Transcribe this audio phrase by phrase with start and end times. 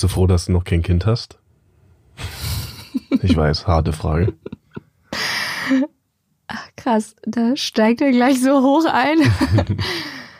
[0.00, 1.38] Bist du froh, dass du noch kein Kind hast?
[3.20, 4.32] Ich weiß, harte Frage.
[6.76, 9.18] Krass, da steigt er gleich so hoch ein.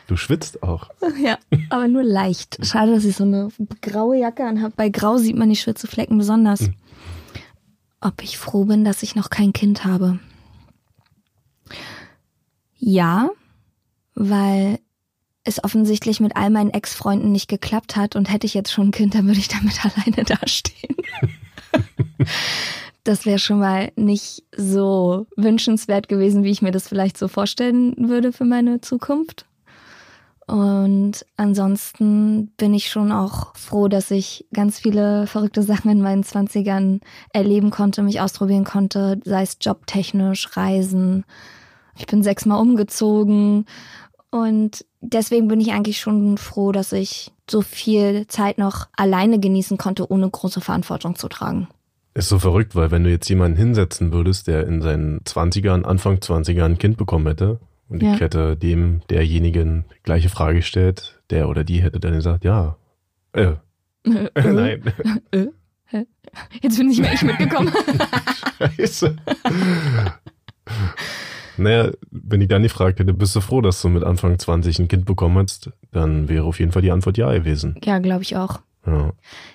[0.06, 0.88] Du schwitzt auch.
[1.23, 1.38] ja,
[1.69, 2.59] aber nur leicht.
[2.66, 3.48] Schade, dass ich so eine
[3.80, 4.73] graue Jacke anhabe.
[4.77, 6.69] Bei Grau sieht man die Schwitzeflecken besonders.
[8.00, 10.19] Ob ich froh bin, dass ich noch kein Kind habe?
[12.77, 13.31] Ja,
[14.16, 14.81] weil
[15.44, 18.92] es offensichtlich mit all meinen Ex-Freunden nicht geklappt hat und hätte ich jetzt schon ein
[18.92, 20.97] Kind, dann würde ich damit alleine dastehen.
[23.05, 27.94] das wäre schon mal nicht so wünschenswert gewesen, wie ich mir das vielleicht so vorstellen
[27.97, 29.47] würde für meine Zukunft.
[30.47, 36.25] Und ansonsten bin ich schon auch froh, dass ich ganz viele verrückte Sachen in meinen
[36.25, 37.00] Zwanzigern
[37.32, 41.25] erleben konnte, mich ausprobieren konnte, sei es jobtechnisch, Reisen.
[41.97, 43.64] Ich bin sechsmal umgezogen
[44.31, 49.77] und deswegen bin ich eigentlich schon froh, dass ich so viel Zeit noch alleine genießen
[49.77, 51.69] konnte, ohne große Verantwortung zu tragen.
[52.14, 56.17] Ist so verrückt, weil wenn du jetzt jemanden hinsetzen würdest, der in seinen 20ern, Anfang
[56.17, 58.14] 20ern ein Kind bekommen hätte und Ja.
[58.14, 62.77] ich hätte dem derjenigen gleiche Frage gestellt, der oder die hätte dann gesagt, ja,
[63.33, 63.55] äh,
[64.05, 64.83] nein,
[66.62, 67.72] Jetzt bin nicht mehr ich mitgekommen.
[68.77, 69.17] scheiße.
[71.60, 74.88] Naja, wenn ich dann gefragt hätte, bist du froh, dass du mit Anfang 20 ein
[74.88, 77.78] Kind bekommen hast, dann wäre auf jeden Fall die Antwort ja gewesen.
[77.84, 78.60] ja, glaube ich auch.
[78.87, 79.12] Ja.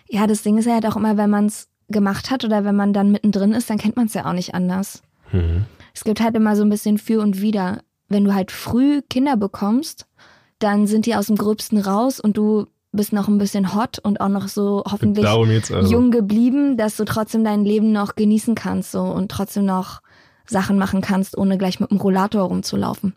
[0.07, 2.75] Ja, das Ding ist ja halt auch immer, wenn man es gemacht hat oder wenn
[2.75, 5.03] man dann mittendrin ist, dann kennt man es ja auch nicht anders.
[5.31, 5.65] Mhm.
[5.93, 7.81] Es gibt halt immer so ein bisschen für und wider.
[8.07, 10.05] Wenn du halt früh Kinder bekommst,
[10.59, 14.21] dann sind die aus dem Gröbsten raus und du bist noch ein bisschen hot und
[14.21, 15.91] auch noch so hoffentlich also.
[15.91, 20.01] jung geblieben, dass du trotzdem dein Leben noch genießen kannst so und trotzdem noch
[20.47, 23.13] Sachen machen kannst, ohne gleich mit dem Rollator rumzulaufen.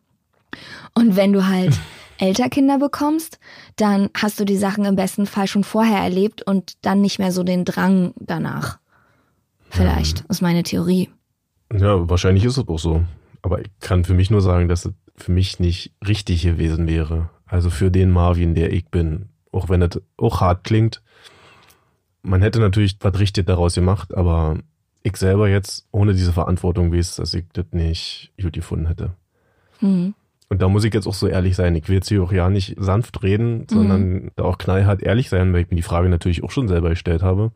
[0.95, 1.79] Und wenn du halt
[2.19, 3.39] älter Kinder bekommst,
[3.77, 7.33] dann hast du die Sachen im besten Fall schon vorher erlebt und dann nicht mehr
[7.33, 8.79] so den Drang danach.
[9.71, 11.11] Vielleicht, ist meine Theorie.
[11.73, 13.05] Ja, wahrscheinlich ist es auch so.
[13.43, 17.31] Aber ich kann für mich nur sagen, dass es für mich nicht richtig gewesen wäre.
[17.47, 19.29] Also für den Marvin, der ich bin.
[19.53, 21.03] Auch wenn das auch hart klingt.
[22.23, 24.59] Man hätte natürlich was richtig daraus gemacht, aber
[25.09, 29.11] ich selber jetzt ohne diese Verantwortung weiß, dass ich das nicht gut gefunden hätte.
[29.81, 30.15] Hm.
[30.51, 31.75] Und da muss ich jetzt auch so ehrlich sein.
[31.75, 35.53] Ich will jetzt hier auch ja nicht sanft reden, sondern da auch knallhart ehrlich sein,
[35.53, 37.53] weil ich mir die Frage natürlich auch schon selber gestellt habe.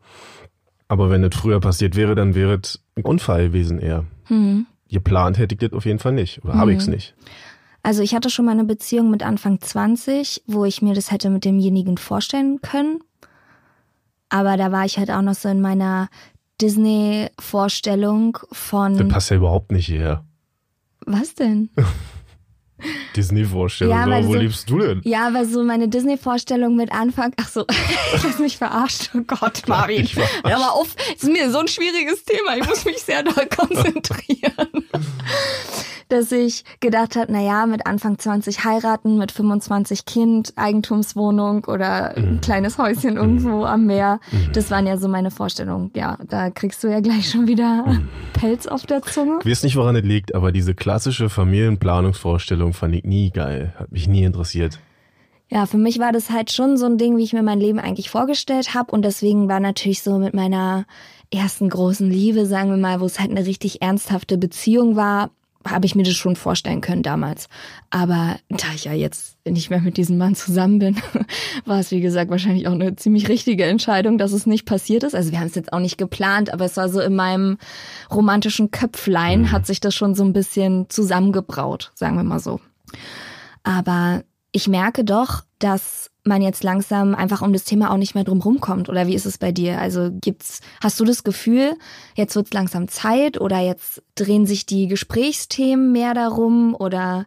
[0.87, 4.05] Aber wenn das früher passiert wäre, dann wäre es ein Unfall gewesen eher.
[4.25, 4.67] Hm.
[4.89, 6.43] Geplant hätte ich das auf jeden Fall nicht.
[6.43, 7.15] Oder habe ich es nicht.
[7.81, 11.31] Also ich hatte schon mal eine Beziehung mit Anfang 20, wo ich mir das hätte
[11.31, 12.99] mit demjenigen vorstellen können.
[14.29, 16.09] Aber da war ich halt auch noch so in meiner
[16.61, 19.07] Disney-Vorstellung Das von.
[19.09, 20.23] passt ja überhaupt nicht hierher.
[21.05, 21.69] Was denn?
[23.15, 23.95] Disney-Vorstellung.
[23.95, 25.01] Ja, weil wo so- lebst du denn?
[25.05, 27.33] Ja, aber so meine Disney-Vorstellung mit Anfang.
[27.39, 27.65] Ach so,
[28.15, 29.11] ich lass mich verarscht.
[29.15, 30.05] Oh Gott, Marvin.
[30.07, 30.95] Hör mal auf.
[31.15, 32.57] Es ist mir so ein schwieriges Thema.
[32.57, 34.52] Ich muss mich sehr doll konzentrieren.
[36.13, 42.39] Dass ich gedacht habe, naja, mit Anfang 20 heiraten, mit 25 Kind, Eigentumswohnung oder ein
[42.39, 44.19] kleines Häuschen irgendwo am Meer.
[44.53, 45.89] Das waren ja so meine Vorstellungen.
[45.95, 47.99] Ja, da kriegst du ja gleich schon wieder
[48.33, 49.39] Pelz auf der Zunge.
[49.43, 53.73] Ich weiß nicht, woran es liegt, aber diese klassische Familienplanungsvorstellung fand ich nie geil.
[53.79, 54.77] Hat mich nie interessiert.
[55.49, 57.79] Ja, für mich war das halt schon so ein Ding, wie ich mir mein Leben
[57.79, 58.91] eigentlich vorgestellt habe.
[58.91, 60.85] Und deswegen war natürlich so mit meiner
[61.31, 65.31] ersten großen Liebe, sagen wir mal, wo es halt eine richtig ernsthafte Beziehung war,
[65.65, 67.47] habe ich mir das schon vorstellen können damals.
[67.89, 70.97] Aber da ich ja jetzt nicht mehr mit diesem Mann zusammen bin,
[71.65, 75.15] war es wie gesagt wahrscheinlich auch eine ziemlich richtige Entscheidung, dass es nicht passiert ist.
[75.15, 77.57] Also wir haben es jetzt auch nicht geplant, aber es war so in meinem
[78.11, 82.59] romantischen Köpflein hat sich das schon so ein bisschen zusammengebraut, sagen wir mal so.
[83.63, 88.23] Aber ich merke doch, dass man jetzt langsam einfach um das Thema auch nicht mehr
[88.23, 88.87] drum rumkommt.
[88.89, 89.79] Oder wie ist es bei dir?
[89.79, 91.73] Also gibt's, hast du das Gefühl,
[92.15, 97.25] jetzt wird's langsam Zeit oder jetzt drehen sich die Gesprächsthemen mehr darum oder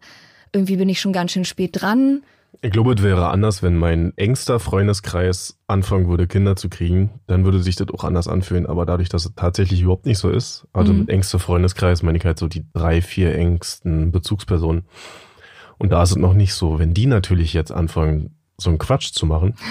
[0.52, 2.22] irgendwie bin ich schon ganz schön spät dran?
[2.62, 7.10] Ich glaube, es wäre anders, wenn mein engster Freundeskreis anfangen würde, Kinder zu kriegen.
[7.26, 8.64] Dann würde sich das auch anders anfühlen.
[8.64, 11.00] Aber dadurch, dass es tatsächlich überhaupt nicht so ist, also Mhm.
[11.00, 14.84] mit engster Freundeskreis meine ich halt so die drei, vier engsten Bezugspersonen.
[15.76, 16.78] Und da ist es noch nicht so.
[16.78, 19.54] Wenn die natürlich jetzt anfangen, so einen Quatsch zu machen,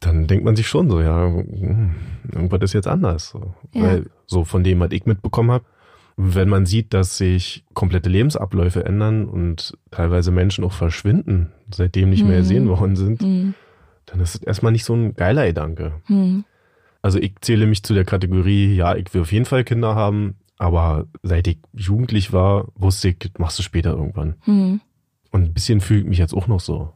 [0.00, 1.94] dann denkt man sich schon so, ja, hm,
[2.32, 3.30] irgendwas ist jetzt anders.
[3.30, 3.54] So.
[3.72, 3.82] Ja.
[3.82, 5.64] Weil so von dem, was ich mitbekommen habe,
[6.16, 12.24] wenn man sieht, dass sich komplette Lebensabläufe ändern und teilweise Menschen auch verschwinden, seitdem nicht
[12.24, 12.42] mehr Mhm.
[12.42, 13.54] gesehen worden sind, Hm.
[14.06, 15.94] dann ist es erstmal nicht so ein geiler Gedanke.
[16.06, 16.44] Hm.
[17.02, 20.36] Also ich zähle mich zu der Kategorie, ja, ich will auf jeden Fall Kinder haben,
[20.58, 24.36] aber seit ich jugendlich war, wusste ich, das machst du später irgendwann.
[25.34, 26.92] Und ein bisschen fühle ich mich jetzt auch noch so.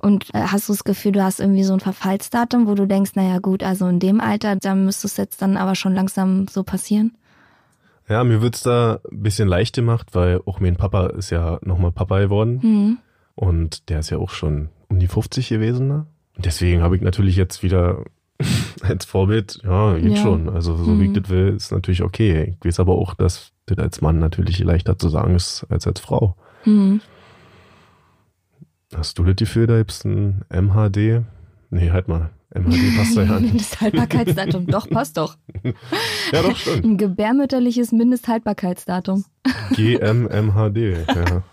[0.00, 3.12] Und äh, hast du das Gefühl, du hast irgendwie so ein Verfallsdatum, wo du denkst,
[3.14, 6.64] naja gut, also in dem Alter, da müsste es jetzt dann aber schon langsam so
[6.64, 7.16] passieren?
[8.08, 11.92] Ja, mir wird's da ein bisschen leicht gemacht, weil auch mein Papa ist ja nochmal
[11.92, 12.60] Papa geworden.
[12.60, 12.98] Hm.
[13.36, 15.86] Und der ist ja auch schon um die 50 gewesen.
[15.86, 16.06] Ne?
[16.36, 18.02] Und deswegen habe ich natürlich jetzt wieder
[18.82, 20.16] als Vorbild, ja, geht Ja.
[20.16, 20.48] schon.
[20.48, 21.22] Also so wie ich Mhm.
[21.22, 22.56] das will, ist natürlich okay.
[22.58, 26.00] Ich weiß aber auch, dass das als Mann natürlich leichter zu sagen ist als als
[26.00, 26.34] Frau.
[26.64, 27.00] Hm.
[28.94, 31.22] Hast du das Gefühl, da gibt's ein MHD?
[31.70, 32.30] Nee, halt mal.
[32.52, 33.52] MHD passt da ja nicht.
[33.52, 35.36] Mindesthaltbarkeitsdatum, doch, passt doch.
[36.32, 36.84] Ja, doch, stimmt.
[36.84, 39.24] Ein gebärmütterliches Mindesthaltbarkeitsdatum.
[39.72, 41.42] GMMHD, ja.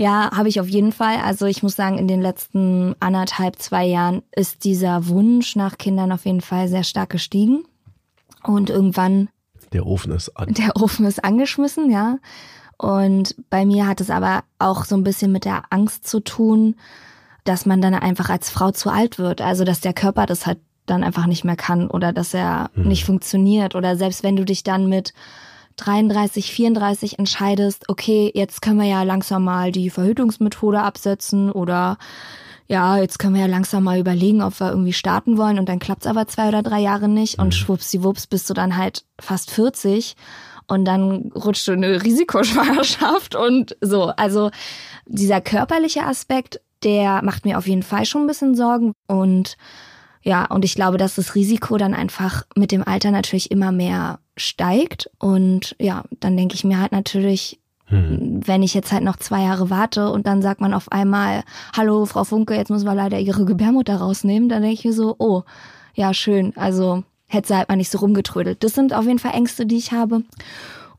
[0.00, 1.16] Ja, habe ich auf jeden Fall.
[1.16, 6.12] Also ich muss sagen, in den letzten anderthalb, zwei Jahren ist dieser Wunsch nach Kindern
[6.12, 7.64] auf jeden Fall sehr stark gestiegen.
[8.44, 9.28] Und irgendwann
[9.72, 10.54] Der Ofen ist an.
[10.54, 12.18] Der Ofen ist angeschmissen, ja.
[12.78, 16.76] Und bei mir hat es aber auch so ein bisschen mit der Angst zu tun,
[17.44, 19.40] dass man dann einfach als Frau zu alt wird.
[19.40, 22.88] Also, dass der Körper das halt dann einfach nicht mehr kann oder dass er Mhm.
[22.88, 23.74] nicht funktioniert.
[23.74, 25.12] Oder selbst wenn du dich dann mit
[25.76, 31.98] 33, 34 entscheidest, okay, jetzt können wir ja langsam mal die Verhütungsmethode absetzen oder
[32.66, 35.78] ja, jetzt können wir ja langsam mal überlegen, ob wir irgendwie starten wollen und dann
[35.78, 37.52] klappt's aber zwei oder drei Jahre nicht und Mhm.
[37.52, 40.16] schwuppsdiwupps bist du dann halt fast 40
[40.68, 44.12] und dann rutscht du in eine Risikoschwangerschaft und so.
[44.16, 44.50] Also
[45.06, 49.56] dieser körperliche Aspekt, der macht mir auf jeden Fall schon ein bisschen Sorgen und
[50.22, 54.18] ja, und ich glaube, dass das Risiko dann einfach mit dem Alter natürlich immer mehr
[54.36, 57.58] steigt und ja, dann denke ich mir halt natürlich,
[57.90, 58.46] Hm.
[58.46, 61.42] wenn ich jetzt halt noch zwei Jahre warte und dann sagt man auf einmal,
[61.74, 65.16] hallo Frau Funke, jetzt müssen wir leider Ihre Gebärmutter rausnehmen, dann denke ich mir so,
[65.18, 65.42] oh,
[65.94, 68.64] ja schön, also hätte sie halt mal nicht so rumgetrödelt.
[68.64, 70.22] Das sind auf jeden Fall Ängste, die ich habe.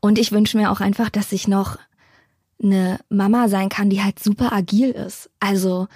[0.00, 1.76] Und ich wünsche mir auch einfach, dass ich noch
[2.62, 5.30] eine Mama sein kann, die halt super agil ist.
[5.40, 5.88] Also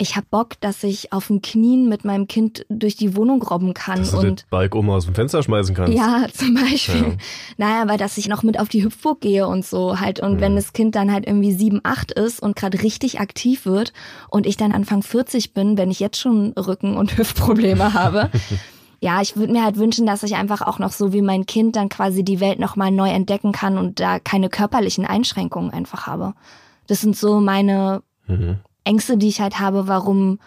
[0.00, 3.74] ich hab Bock, dass ich auf den Knien mit meinem Kind durch die Wohnung robben
[3.74, 5.92] kann Dass du und Bike oben aus dem Fenster schmeißen kannst.
[5.96, 7.02] ja, zum Beispiel.
[7.02, 7.16] Ja.
[7.56, 10.20] Naja, aber dass ich noch mit auf die Hüpfburg gehe und so halt.
[10.20, 10.40] Und Mhm.
[10.40, 13.92] wenn das Kind dann halt irgendwie sieben, acht ist und gerade richtig aktiv wird
[14.28, 18.30] und ich dann Anfang 40 bin, wenn ich jetzt schon Rücken- und Hüftprobleme habe.
[19.00, 21.76] Ja, ich würde mir halt wünschen, dass ich einfach auch noch so wie mein Kind
[21.76, 26.34] dann quasi die Welt nochmal neu entdecken kann und da keine körperlichen Einschränkungen einfach habe.
[26.88, 28.56] Das sind so meine Mhm.
[28.84, 30.38] Ängste, die ich halt habe, warum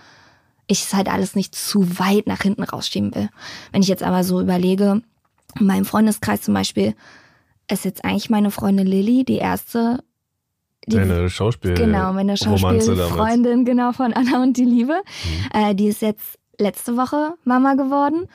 [0.67, 3.29] ich es halt alles nicht zu weit nach hinten rausschieben will.
[3.71, 5.01] Wenn ich jetzt aber so überlege,
[5.59, 6.93] in meinem Freundeskreis zum Beispiel,
[7.69, 10.03] ist jetzt eigentlich meine Freundin Lilly die erste,
[10.87, 12.37] die Deine Schauspiel Genau, meine.
[12.37, 14.93] Schauspielfreundin, genau, von Anna und die Liebe.
[15.23, 15.59] Mhm.
[15.59, 18.27] Äh, die ist jetzt letzte Woche Mama geworden.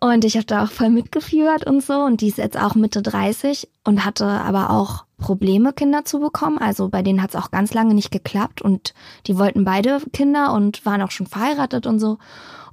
[0.00, 1.94] Und ich habe da auch voll mitgeführt und so.
[1.94, 6.58] Und die ist jetzt auch Mitte 30 und hatte aber auch Probleme, Kinder zu bekommen.
[6.58, 8.60] Also bei denen hat es auch ganz lange nicht geklappt.
[8.60, 8.92] Und
[9.26, 12.18] die wollten beide Kinder und waren auch schon verheiratet und so.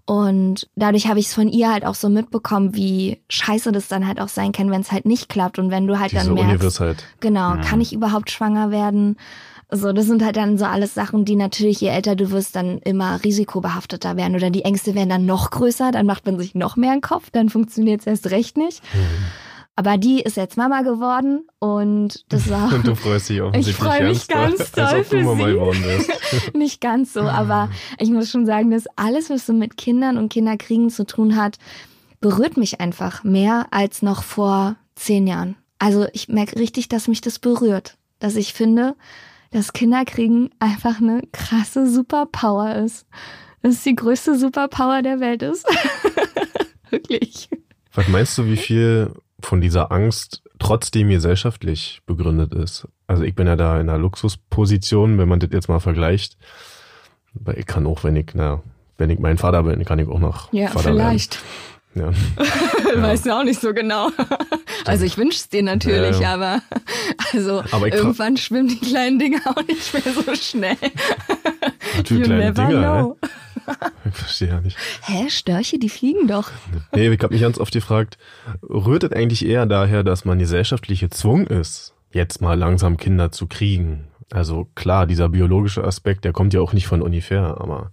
[0.05, 4.07] Und dadurch habe ich es von ihr halt auch so mitbekommen, wie scheiße das dann
[4.07, 5.59] halt auch sein kann, wenn es halt nicht klappt.
[5.59, 7.03] Und wenn du halt Diese dann merkst, Ungewissheit.
[7.21, 7.61] Genau, Mhm.
[7.61, 9.15] kann ich überhaupt schwanger werden?
[9.73, 12.79] So, das sind halt dann so alles Sachen, die natürlich, je älter du wirst, dann
[12.79, 14.35] immer risikobehafteter werden.
[14.35, 17.29] Oder die Ängste werden dann noch größer, dann macht man sich noch mehr einen Kopf,
[17.31, 18.83] dann funktioniert es erst recht nicht.
[18.93, 18.99] Mhm.
[19.77, 24.09] Aber die ist jetzt Mama geworden und das war Und du freust dich offensichtlich freu
[24.09, 25.53] mich ganz als doll ob du für Mama sie.
[25.53, 26.53] geworden wärst.
[26.55, 27.21] nicht ganz so.
[27.21, 31.37] Aber ich muss schon sagen, dass alles, was so mit Kindern und Kinderkriegen zu tun
[31.37, 31.57] hat,
[32.19, 35.55] berührt mich einfach mehr als noch vor zehn Jahren.
[35.79, 37.97] Also ich merke richtig, dass mich das berührt.
[38.19, 38.95] Dass ich finde,
[39.51, 43.05] dass Kinderkriegen einfach eine krasse Superpower ist.
[43.61, 45.65] Dass es die größte Superpower der Welt ist.
[46.89, 47.49] Wirklich.
[47.93, 52.87] Was meinst du, wie viel von dieser Angst trotzdem gesellschaftlich begründet ist?
[53.07, 56.37] Also ich bin ja da in einer Luxusposition, wenn man das jetzt mal vergleicht.
[57.33, 58.61] Weil ich kann auch, wenn ich, na,
[58.97, 61.35] wenn ich mein Vater bin, kann ich auch noch Ja, Vater vielleicht.
[61.35, 61.45] werden.
[61.95, 62.09] Ja.
[62.95, 64.09] Weiß ja auch nicht so genau.
[64.85, 66.33] Also ich wünsche es dir natürlich, Ja, ja.
[66.33, 66.61] aber
[67.33, 70.77] Also Aber irgendwann schwimmen die kleinen Dinger auch nicht mehr so schnell.
[72.07, 73.17] You kleine never Dinger, know.
[73.21, 73.73] hä?
[74.09, 74.77] Ich verstehe ja nicht.
[75.03, 76.49] Hä, Störche, die fliegen doch.
[76.95, 78.17] Nee, ich habe mich ganz oft gefragt,
[78.67, 83.47] rührt es eigentlich eher daher, dass man gesellschaftlich gezwungen ist, jetzt mal langsam Kinder zu
[83.47, 84.07] kriegen?
[84.31, 87.91] Also klar, dieser biologische Aspekt, der kommt ja auch nicht von ungefähr, aber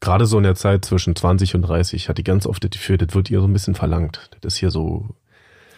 [0.00, 2.98] gerade so in der Zeit zwischen 20 und 30 hatte ich ganz oft das Gefühl,
[2.98, 4.30] das wird ihr so ein bisschen verlangt.
[4.40, 5.06] Das ist hier so,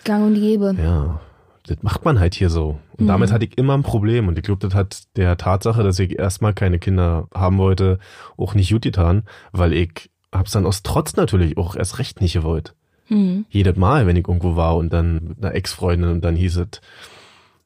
[0.05, 0.75] Gang und Gäbe.
[0.83, 1.21] ja,
[1.67, 2.79] das macht man halt hier so.
[2.97, 3.09] Und Mhm.
[3.09, 4.27] damit hatte ich immer ein Problem.
[4.29, 7.99] Und ich glaube, das hat der Tatsache, dass ich erstmal keine Kinder haben wollte,
[8.37, 12.33] auch nicht gut getan, weil ich hab's dann aus Trotz natürlich auch erst recht nicht
[12.35, 12.75] gewollt.
[13.09, 13.45] Hm.
[13.51, 16.81] Jedes Mal, wenn ich irgendwo war und dann mit einer Ex-Freundin und dann hieß es,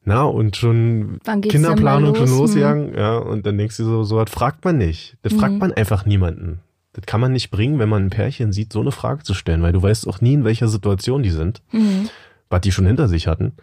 [0.05, 2.39] na, und schon Kinderplanung schon los?
[2.39, 5.17] losgegangen, ja, und dann denkst du so, so was fragt man nicht.
[5.21, 5.59] Das fragt Mhm.
[5.59, 6.59] man einfach niemanden.
[6.93, 9.61] Das kann man nicht bringen, wenn man ein Pärchen sieht, so eine Frage zu stellen,
[9.63, 12.09] weil du weißt auch nie, in welcher Situation die sind Hm.
[12.49, 13.53] was die schon hinter sich hatten.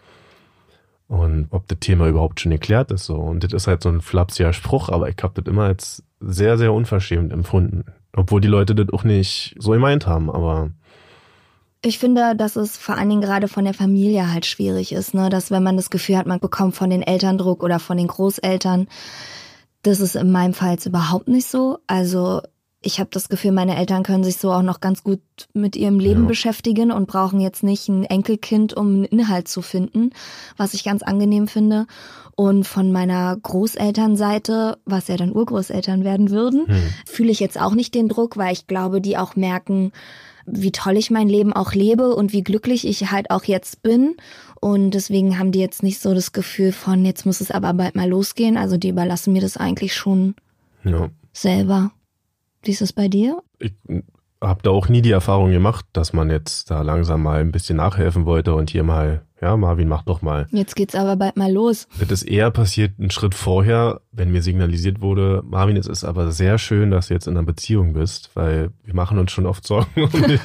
[1.06, 3.16] Und ob das Thema überhaupt schon geklärt ist so.
[3.16, 6.56] Und das ist halt so ein flapsiger Spruch, aber ich habe das immer als sehr,
[6.56, 7.84] sehr unverschämt empfunden.
[8.14, 10.70] Obwohl die Leute das auch nicht so gemeint haben, aber
[11.82, 15.30] Ich finde, dass es vor allen Dingen gerade von der Familie halt schwierig ist, ne?
[15.30, 18.08] dass wenn man das Gefühl hat, man bekommt von den Eltern Druck oder von den
[18.08, 18.86] Großeltern,
[19.82, 21.78] das ist in meinem Fall jetzt überhaupt nicht so.
[21.86, 22.42] Also
[22.82, 25.20] ich habe das Gefühl, meine Eltern können sich so auch noch ganz gut
[25.54, 26.28] mit ihrem Leben Ja.
[26.28, 30.10] beschäftigen und brauchen jetzt nicht ein Enkelkind, um einen Inhalt zu finden,
[30.58, 31.86] was ich ganz angenehm finde.
[32.36, 37.74] Und von meiner Großelternseite, was ja dann Urgroßeltern werden würden, hm, fühle ich jetzt auch
[37.74, 39.92] nicht den Druck, weil ich glaube, die auch merken,
[40.52, 44.16] wie toll ich mein Leben auch lebe und wie glücklich ich halt auch jetzt bin.
[44.60, 47.94] Und deswegen haben die jetzt nicht so das Gefühl von, jetzt muss es aber bald
[47.94, 48.56] mal losgehen.
[48.56, 50.34] Also die überlassen mir das eigentlich schon
[50.84, 51.08] ja.
[51.32, 51.92] selber.
[52.62, 53.42] Wie ist es bei dir?
[53.58, 53.72] Ich
[54.42, 57.76] habe da auch nie die Erfahrung gemacht, dass man jetzt da langsam mal ein bisschen
[57.76, 60.46] nachhelfen wollte und hier mal, ja, Marvin, mach doch mal.
[60.50, 61.88] Jetzt geht's aber bald mal los.
[61.98, 66.32] Das ist eher passiert einen Schritt vorher, wenn mir signalisiert wurde, Marvin, es ist aber
[66.32, 69.64] sehr schön, dass du jetzt in einer Beziehung bist, weil wir machen uns schon oft
[69.64, 70.40] Sorgen um dich.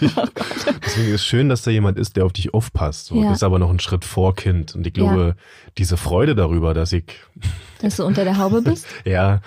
[0.86, 3.07] Deswegen ist es schön, dass da jemand ist, der auf dich aufpasst.
[3.07, 3.29] So, Ja.
[3.29, 4.75] Das ist aber noch ein Schritt vor Kind.
[4.75, 5.36] Und ich glaube,
[5.79, 7.05] diese Freude darüber, dass ich,
[7.81, 9.41] Dass du unter der Haube bist, ja,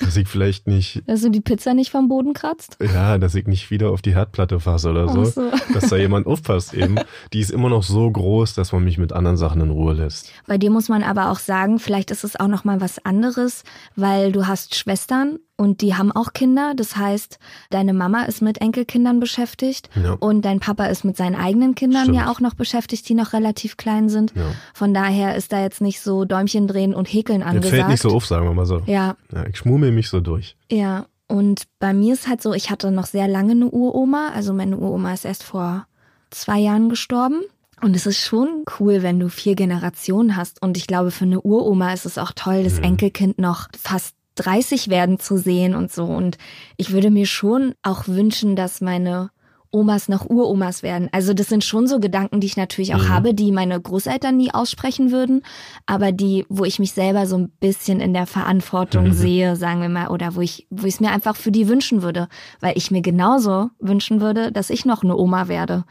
[0.00, 2.78] dass ich vielleicht nicht, dass du die Pizza nicht vom Boden kratzt.
[2.80, 5.50] ja, dass ich nicht wieder auf die Herdplatte fasse oder so, so.
[5.74, 6.96] dass da jemand aufpasst eben,
[7.32, 10.32] die ist immer noch so groß, dass man mich mit anderen Sachen in Ruhe lässt.
[10.46, 13.47] Bei dir muss man aber auch sagen, vielleicht ist es auch noch mal was anderes,
[13.96, 16.72] weil du hast Schwestern und die haben auch Kinder.
[16.76, 17.38] Das heißt,
[17.70, 20.12] deine Mama ist mit Enkelkindern beschäftigt Ja.
[20.20, 22.16] und dein Papa ist mit seinen eigenen Kindern Stimmt.
[22.18, 24.32] ja auch noch beschäftigt, die noch relativ klein sind.
[24.36, 24.46] Ja.
[24.74, 27.74] Von daher ist da jetzt nicht so Däumchen drehen und häkeln Das angesagt.
[27.74, 28.82] fällt nicht so auf, sagen wir mal so.
[28.86, 30.56] Ja, Ja, ich schmummel mich so durch.
[30.70, 31.06] ja.
[31.30, 34.30] Und bei mir ist halt so, ich hatte noch sehr lange eine Uroma.
[34.34, 35.86] Also meine Uroma ist erst vor
[36.30, 37.42] zwei Jahren gestorben.
[37.82, 40.60] Und es ist schon cool, wenn du vier Generationen hast.
[40.62, 42.84] Und ich glaube, für eine Uroma ist es auch toll, das Mhm.
[42.84, 46.04] Enkelkind noch fast 30 werden zu sehen und so.
[46.04, 46.38] Und
[46.76, 49.30] ich würde mir schon auch wünschen, dass meine
[49.70, 51.10] Omas noch Uromas werden.
[51.12, 53.08] Also das sind schon so Gedanken, die ich natürlich auch Mhm.
[53.10, 55.42] habe, die meine Großeltern nie aussprechen würden,
[55.84, 59.12] aber die, wo ich mich selber so ein bisschen in der Verantwortung Mhm.
[59.12, 62.00] sehe, sagen wir mal, oder wo ich, wo ich es mir einfach für die wünschen
[62.00, 62.28] würde,
[62.60, 65.84] weil ich mir genauso wünschen würde, dass ich noch eine Oma werde.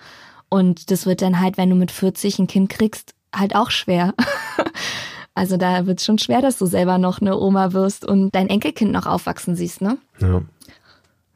[0.49, 4.13] Und das wird dann halt, wenn du mit 40 ein Kind kriegst, halt auch schwer.
[5.37, 8.49] Also da wird es schon schwer, dass du selber noch eine Oma wirst und dein
[8.49, 9.99] Enkelkind noch aufwachsen siehst, ne?
[10.19, 10.41] Ja.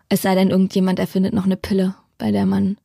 [0.09, 2.77] Es sei denn, irgendjemand erfindet noch eine Pille, bei der man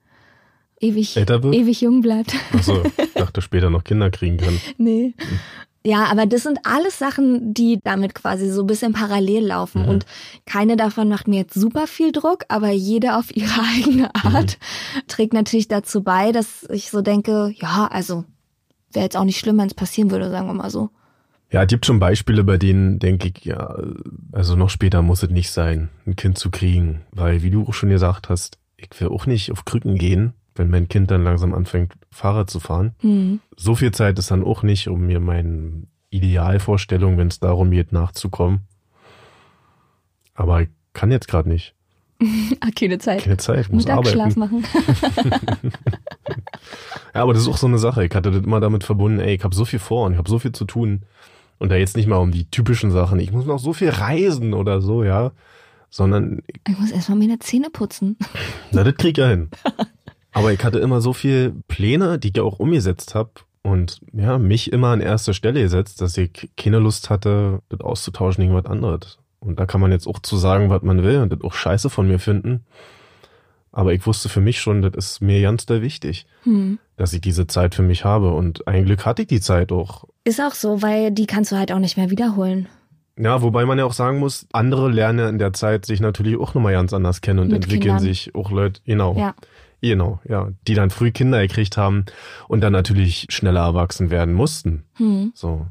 [0.78, 2.35] ewig, ewig jung bleibt.
[2.52, 4.61] Achso, ich dachte später noch Kinder kriegen kann.
[4.76, 5.14] nee.
[5.87, 9.83] Ja, aber das sind alles Sachen, die damit quasi so ein bisschen parallel laufen.
[9.83, 9.88] Mhm.
[9.88, 10.07] Und
[10.45, 14.59] keine davon macht mir jetzt super viel Druck, aber jede auf ihre eigene Art
[15.07, 18.25] trägt natürlich dazu bei, dass ich so denke, ja, also
[18.90, 20.90] wäre jetzt auch nicht schlimm, wenn es passieren würde, sagen wir mal so.
[21.52, 23.76] Ja, es gibt schon Beispiele, bei denen denke ich, ja,
[24.33, 27.02] also noch später muss es nicht sein, ein Kind zu kriegen.
[27.12, 30.70] Weil, wie du auch schon gesagt hast, ich will auch nicht auf Krücken gehen, wenn
[30.70, 32.94] mein Kind dann langsam anfängt, Fahrrad zu fahren.
[33.00, 33.40] Hm.
[33.56, 37.92] So viel Zeit ist dann auch nicht, um mir meine Idealvorstellung, wenn es darum geht,
[37.92, 38.60] nachzukommen.
[40.34, 41.75] Aber ich kann jetzt gerade nicht.
[42.60, 43.25] Ah, keine Zeit.
[43.25, 44.40] Keine Zeit, muss Mittagsschlaf arbeiten.
[44.40, 44.64] machen.
[47.14, 48.04] Ja, aber das ist auch so eine Sache.
[48.04, 50.28] Ich hatte das immer damit verbunden, ey, ich habe so viel vor und ich habe
[50.28, 51.02] so viel zu tun.
[51.58, 54.52] Und da jetzt nicht mal um die typischen Sachen, ich muss noch so viel reisen
[54.52, 55.32] oder so, ja.
[55.88, 58.18] Sondern, Ich muss erstmal meine Zähne putzen.
[58.70, 59.48] na, das krieg ich ja hin.
[60.37, 63.31] Aber ich hatte immer so viel Pläne, die ich auch umgesetzt habe
[63.62, 68.43] und ja, mich immer an erste Stelle gesetzt, dass ich keine Lust hatte, das auszutauschen
[68.45, 69.19] gegen was anderes.
[69.40, 71.88] Und da kann man jetzt auch zu sagen, was man will und das auch scheiße
[71.90, 72.64] von mir finden.
[73.73, 76.78] Aber ich wusste für mich schon, das ist mir ganz da wichtig, Hm.
[76.97, 78.33] dass ich diese Zeit für mich habe.
[78.33, 80.05] Und ein Glück hatte ich die Zeit auch.
[80.25, 82.69] Ist auch so, weil die kannst du halt auch nicht mehr wiederholen.
[83.19, 86.55] Ja, wobei man ja auch sagen muss, andere lernen in der Zeit sich natürlich auch
[86.55, 88.00] nochmal ganz anders kennen und Mit entwickeln Kindern.
[88.00, 89.14] sich auch Leute, genau.
[89.16, 89.35] Ja.
[89.83, 90.49] Genau, ja.
[90.66, 92.06] Die dann früh Kinder gekriegt haben
[92.49, 94.85] und dann natürlich schneller erwachsen werden mussten.
[94.95, 95.33] Hm.
[95.35, 95.66] So.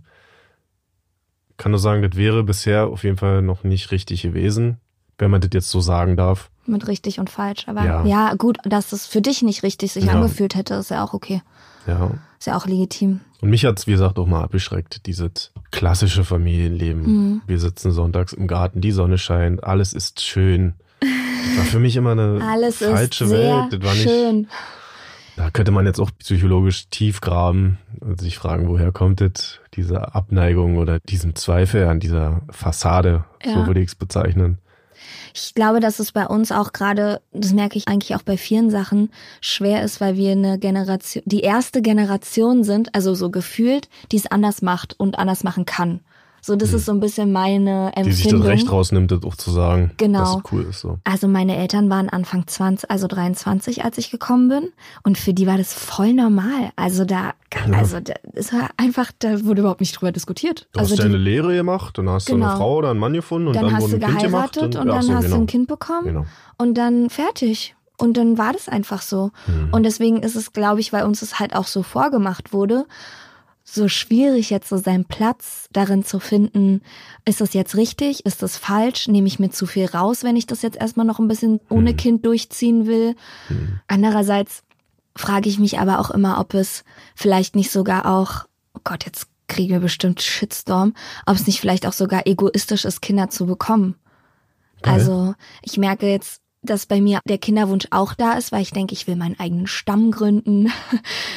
[1.58, 4.78] Kann nur sagen, das wäre bisher auf jeden Fall noch nicht richtig gewesen,
[5.18, 6.50] wenn man das jetzt so sagen darf.
[6.66, 7.68] Mit richtig und falsch.
[7.68, 8.06] Aber Ja.
[8.06, 10.14] ja, gut, dass es für dich nicht richtig sich Ja.
[10.14, 11.42] angefühlt hätte, ist ja auch okay.
[11.88, 12.12] Ja.
[12.40, 13.22] Ist ja auch legitim.
[13.42, 17.04] Und mich hat's wie gesagt, auch mal abgeschreckt, dieses klassische Familienleben.
[17.04, 17.42] Mhm.
[17.48, 20.74] Wir sitzen sonntags im Garten, die Sonne scheint, alles ist schön.
[21.00, 23.74] Das war für mich immer eine Alles falsche Welt.
[23.74, 24.48] Das war nicht, schön.
[25.36, 30.16] Da könnte man jetzt auch psychologisch tief graben und sich fragen, woher kommt das, diese
[30.16, 33.68] Abneigung oder diesen Zweifel an dieser Fassade, so Ja.
[33.68, 34.60] würde ich es bezeichnen.
[35.34, 38.70] Ich glaube, dass es bei uns auch gerade, das merke ich eigentlich auch bei vielen
[38.70, 39.12] Sachen,
[39.42, 44.28] schwer ist, weil wir eine Generation, die erste Generation sind, also so gefühlt, die es
[44.28, 46.00] anders macht und anders machen kann.
[46.46, 48.04] So, das ist so ein bisschen meine Hm.
[48.04, 48.48] Die sich das Empfindung.
[48.52, 50.20] Recht rausnimmt, das auch zu sagen, Genau.
[50.20, 50.80] dass es cool ist.
[50.82, 51.00] So.
[51.04, 54.70] Also meine Eltern waren Anfang 20, also 23, als ich gekommen bin.
[55.02, 56.70] Und für die war das voll normal.
[56.76, 57.34] Also da,
[57.74, 60.68] also da, es war einfach, da wurde überhaupt nicht drüber diskutiert.
[60.74, 62.46] Du also hast die, deine Lehre gemacht, dann hast du Genau.
[62.50, 65.02] eine Frau oder einen Mann gefunden und dann, dann, hast du geheiratet und ja, dann
[65.02, 65.38] so, hast genau.
[65.38, 66.26] du ein Kind bekommen Genau.
[66.60, 67.74] und dann fertig.
[67.98, 69.32] Und dann war das einfach so.
[69.48, 69.70] Mhm.
[69.72, 72.86] Und deswegen ist es, glaube ich, weil uns es halt auch so vorgemacht wurde,
[73.68, 76.82] so schwierig jetzt so seinen Platz darin zu finden,
[77.26, 80.46] ist das jetzt richtig, ist das falsch, nehme ich mir zu viel raus, wenn ich
[80.46, 81.98] das jetzt erstmal noch ein bisschen ohne Mhm.
[81.98, 83.16] Kind durchziehen will.
[83.88, 84.64] Andererseits
[85.16, 86.84] frage ich mich aber auch immer, ob es
[87.16, 88.46] vielleicht nicht sogar auch,
[88.76, 90.94] oh Gott, jetzt kriegen wir bestimmt Shitstorm,
[91.26, 93.96] ob es nicht vielleicht auch sogar egoistisch ist, Kinder zu bekommen.
[94.84, 94.94] Geil.
[94.94, 98.94] Also ich merke jetzt, dass bei mir der Kinderwunsch auch da ist, weil ich denke,
[98.94, 100.72] ich will meinen eigenen Stamm gründen.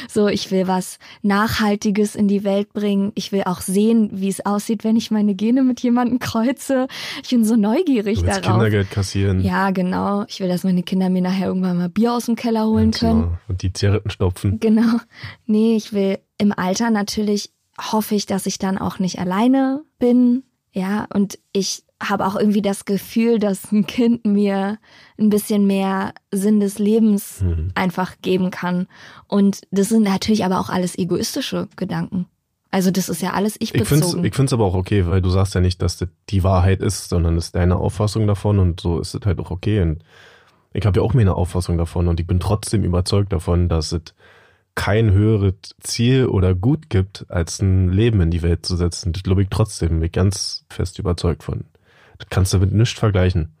[0.07, 3.11] So, ich will was Nachhaltiges in die Welt bringen.
[3.15, 6.87] Ich will auch sehen, wie es aussieht, wenn ich meine Gene mit jemandem kreuze.
[7.21, 8.55] Ich bin so neugierig Du willst darauf.
[8.57, 9.41] Kindergeld kassieren.
[9.41, 10.23] Ja, genau.
[10.27, 12.99] Ich will, dass meine Kinder mir nachher irgendwann mal Bier aus dem Keller holen Ganz
[12.99, 13.37] können.
[13.47, 14.59] Und die Zigaretten stopfen.
[14.59, 14.97] Genau.
[15.45, 20.43] Nee, ich will im Alter natürlich hoffe ich, dass ich dann auch nicht alleine bin.
[20.71, 24.77] Ja, und ich habe auch irgendwie das Gefühl, dass ein Kind mir
[25.19, 27.71] ein bisschen mehr Sinn des Lebens Mhm.
[27.75, 28.87] einfach geben kann.
[29.27, 32.25] Und das sind natürlich aber auch alles egoistische Gedanken.
[32.71, 34.23] Also das ist ja alles ich Ich finde es bezogen.
[34.25, 37.09] ich find's aber auch okay, weil du sagst ja nicht, dass das die Wahrheit ist,
[37.09, 39.81] sondern es ist deine Auffassung davon und so ist es halt auch okay.
[39.81, 40.03] Und
[40.73, 44.01] ich habe ja auch meine Auffassung davon und ich bin trotzdem überzeugt davon, dass es
[44.79, 49.11] kein höheres Ziel oder Gut gibt, als ein Leben in die Welt zu setzen.
[49.11, 51.65] Das glaube ich trotzdem, bin ich ganz fest überzeugt von.
[52.17, 53.51] Das kannst du mit nichts vergleichen.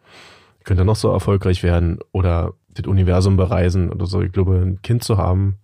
[0.59, 4.21] Ich könnte noch so erfolgreich werden oder das Universum bereisen oder so.
[4.21, 5.57] Ich glaube, ein Kind zu haben,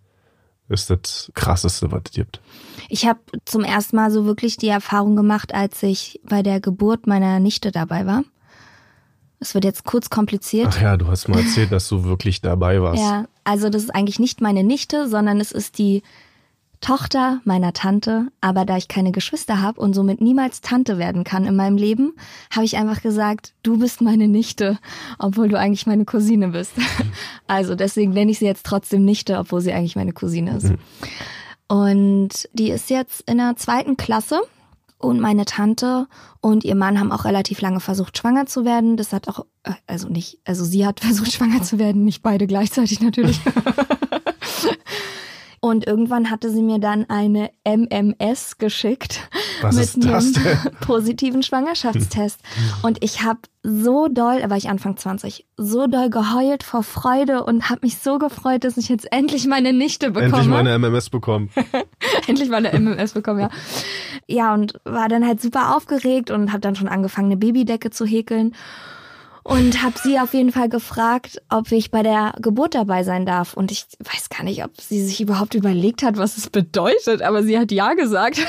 [0.68, 2.42] ist das krasseste, was es gibt.
[2.90, 7.08] Ich habe zum ersten Mal so wirklich die Erfahrung gemacht, als ich bei der Geburt
[7.08, 8.26] meiner Nichte dabei war.
[9.40, 10.68] Es wird jetzt kurz kompliziert.
[10.72, 13.02] Ach ja, du hast mal erzählt, dass du wirklich dabei warst.
[13.02, 16.04] Ja, also das ist eigentlich nicht meine Nichte, sondern es ist die
[16.82, 18.28] Tochter meiner Tante.
[18.42, 22.14] Aber da ich keine Geschwister habe und somit niemals Tante werden kann in meinem Leben,
[22.52, 24.78] habe ich einfach gesagt, du bist meine Nichte,
[25.18, 26.74] obwohl du eigentlich meine Cousine bist.
[27.48, 30.74] Also deswegen nenne ich sie jetzt trotzdem Nichte, obwohl sie eigentlich meine Cousine ist.
[31.68, 34.42] Und die ist jetzt in der zweiten Klasse.
[34.98, 36.08] Und meine Tante
[36.40, 38.98] und ihr Mann haben auch relativ lange versucht, schwanger zu werden.
[38.98, 42.48] Das hat auch, äh, also nicht, also sie hat versucht, schwanger zu werden, nicht beide
[42.48, 43.40] gleichzeitig natürlich.
[45.66, 49.28] Und irgendwann hatte sie mir dann eine MMS geschickt
[49.64, 52.40] Was mit ist das einem positiven Schwangerschaftstest.
[52.84, 57.44] Und ich habe so doll, da war ich Anfang 20, so doll geheult vor Freude
[57.44, 60.26] und habe mich so gefreut, dass ich jetzt endlich meine Nichte bekomme.
[60.28, 61.50] Endlich mal eine MMS bekommen.
[62.28, 63.50] endlich mal eine MMS bekommen, ja.
[64.28, 68.06] Ja, und war dann halt super aufgeregt und habe dann schon angefangen, eine Babydecke zu
[68.06, 68.54] häkeln.
[69.48, 73.54] Und habe sie auf jeden Fall gefragt, ob ich bei der Geburt dabei sein darf.
[73.54, 77.44] Und ich weiß gar nicht, ob sie sich überhaupt überlegt hat, was es bedeutet, aber
[77.44, 78.40] sie hat ja gesagt.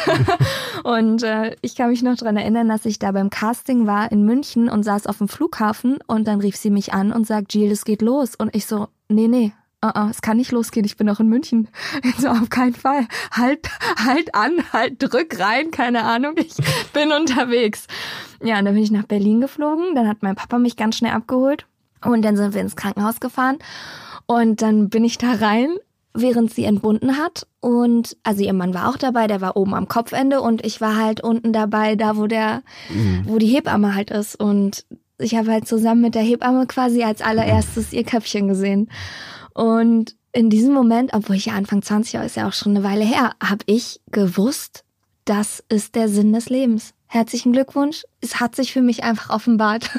[0.85, 4.25] und äh, ich kann mich noch dran erinnern, dass ich da beim Casting war in
[4.25, 7.71] München und saß auf dem Flughafen und dann rief sie mich an und sagt, Jill,
[7.71, 8.35] es geht los.
[8.35, 9.53] Und ich so, nee, nee,
[9.87, 11.69] Uh -uh, es kann nicht losgehen, ich bin noch in München.
[12.19, 13.07] So, auf keinen Fall.
[13.31, 13.69] Halt,
[14.05, 16.55] halt an, halt, drück rein, keine Ahnung, ich
[16.93, 17.87] bin unterwegs.
[18.43, 21.13] Ja, und dann bin ich nach Berlin geflogen, dann hat mein Papa mich ganz schnell
[21.13, 21.67] abgeholt
[22.05, 23.59] und dann sind wir ins Krankenhaus gefahren
[24.27, 25.77] und dann bin ich da rein,
[26.15, 29.89] während sie entbunden hat und, also ihr Mann war auch dabei, der war oben am
[29.89, 32.63] Kopfende und ich war halt unten dabei, da wo der,
[33.25, 34.85] wo die Hebamme halt ist und
[35.19, 38.91] ich habe halt zusammen mit der Hebamme quasi als allererstes ihr Köpfchen gesehen.
[39.57, 42.85] Und in diesem Moment, obwohl ich ja Anfang 20 war, ist ja auch schon eine
[42.85, 44.85] Weile her, habe ich gewusst,
[45.25, 46.93] das ist der Sinn des Lebens.
[47.07, 48.05] Herzlichen Glückwunsch.
[48.21, 49.91] Es hat sich für mich einfach offenbart.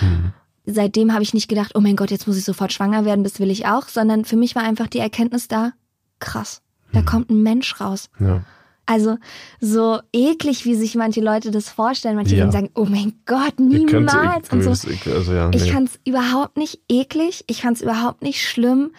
[0.00, 0.32] Mhm.
[0.64, 3.38] Seitdem habe ich nicht gedacht, oh mein Gott, jetzt muss ich sofort schwanger werden, das
[3.38, 5.72] will ich auch, sondern für mich war einfach die Erkenntnis da,
[6.18, 7.04] krass, da mhm.
[7.04, 8.08] kommt ein Mensch raus.
[8.18, 8.44] Ja.
[8.84, 9.16] Also
[9.60, 12.16] so eklig, wie sich manche Leute das vorstellen.
[12.16, 12.50] Manche ja.
[12.50, 14.50] sagen, oh mein Gott, niemals.
[14.50, 14.70] Und so.
[14.70, 15.70] Also, ja, ich nee.
[15.70, 17.44] fand es überhaupt nicht eklig.
[17.46, 18.90] Ich fand es überhaupt nicht schlimm.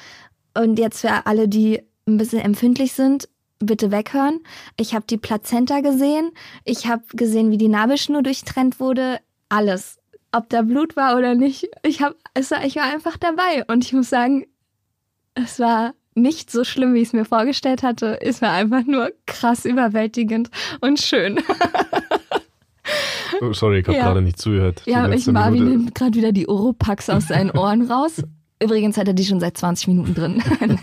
[0.56, 3.28] Und jetzt für alle, die ein bisschen empfindlich sind,
[3.60, 4.39] bitte weghören.
[4.78, 6.32] Ich habe die Plazenta gesehen.
[6.63, 9.19] Ich habe gesehen, wie die Nabelschnur durchtrennt wurde.
[9.50, 10.00] Alles.
[10.32, 11.69] Ob da Blut war oder nicht.
[11.84, 13.65] Ich, hab, es war, ich war einfach dabei.
[13.67, 14.46] Und ich muss sagen,
[15.36, 18.21] es war nicht so schlimm, wie ich es mir vorgestellt hatte.
[18.21, 20.49] Es war einfach nur krass überwältigend
[20.82, 21.39] und schön.
[23.41, 24.06] Oh, sorry, ich habe ja.
[24.06, 24.84] gerade nicht zugehört.
[24.86, 28.23] Ja, ich Marvin nimmt gerade wieder die Oropax aus seinen Ohren raus.
[28.62, 30.43] Übrigens hat er die schon seit 20 Minuten drin.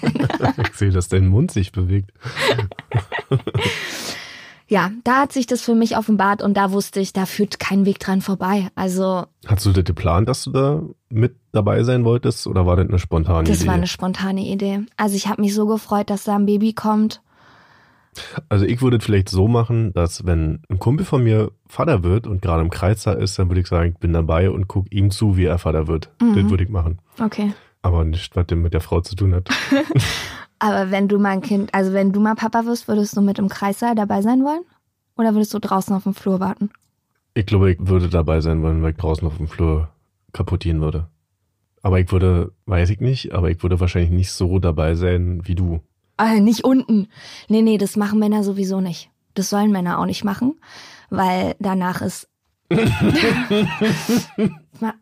[0.68, 2.12] ich sehe, dass dein Mund sich bewegt.
[4.70, 7.86] ja, da hat sich das für mich offenbart und da wusste ich, da führt kein
[7.86, 8.68] Weg dran vorbei.
[8.76, 9.24] Also.
[9.44, 13.00] Hast du das geplant, dass du da mit dabei sein wolltest oder war das eine
[13.00, 13.58] spontane das Idee?
[13.58, 14.82] Das war eine spontane Idee.
[14.96, 17.20] Also ich habe mich so gefreut, dass da ein Baby kommt.
[18.48, 22.28] Also ich würde es vielleicht so machen, dass wenn ein Kumpel von mir Vater wird
[22.28, 25.10] und gerade im Kreissaal ist, dann würde ich sagen, ich bin dabei und gucke ihm
[25.10, 26.10] zu, wie er Vater wird.
[26.22, 26.36] Mhm.
[26.36, 27.00] Das würde ich machen.
[27.20, 27.54] Okay.
[27.82, 29.48] Aber nicht, was dem mit der Frau zu tun hat.
[30.60, 33.38] Aber wenn du mal ein Kind, also wenn du mal Papa wirst, würdest du mit
[33.38, 34.62] im Kreissaal dabei sein wollen?
[35.16, 36.70] Oder würdest du draußen auf dem Flur warten?
[37.34, 39.88] Ich glaube, ich würde dabei sein wollen, weil ich draußen auf dem Flur
[40.32, 41.08] kaputt gehen würde.
[41.82, 45.54] Aber ich würde, weiß ich nicht, aber ich würde wahrscheinlich nicht so dabei sein wie
[45.54, 45.80] du.
[46.18, 47.08] Ah, nicht unten.
[47.48, 49.10] Nee, nee, das machen Männer sowieso nicht.
[49.34, 50.60] Das sollen Männer auch nicht machen,
[51.08, 52.28] weil danach ist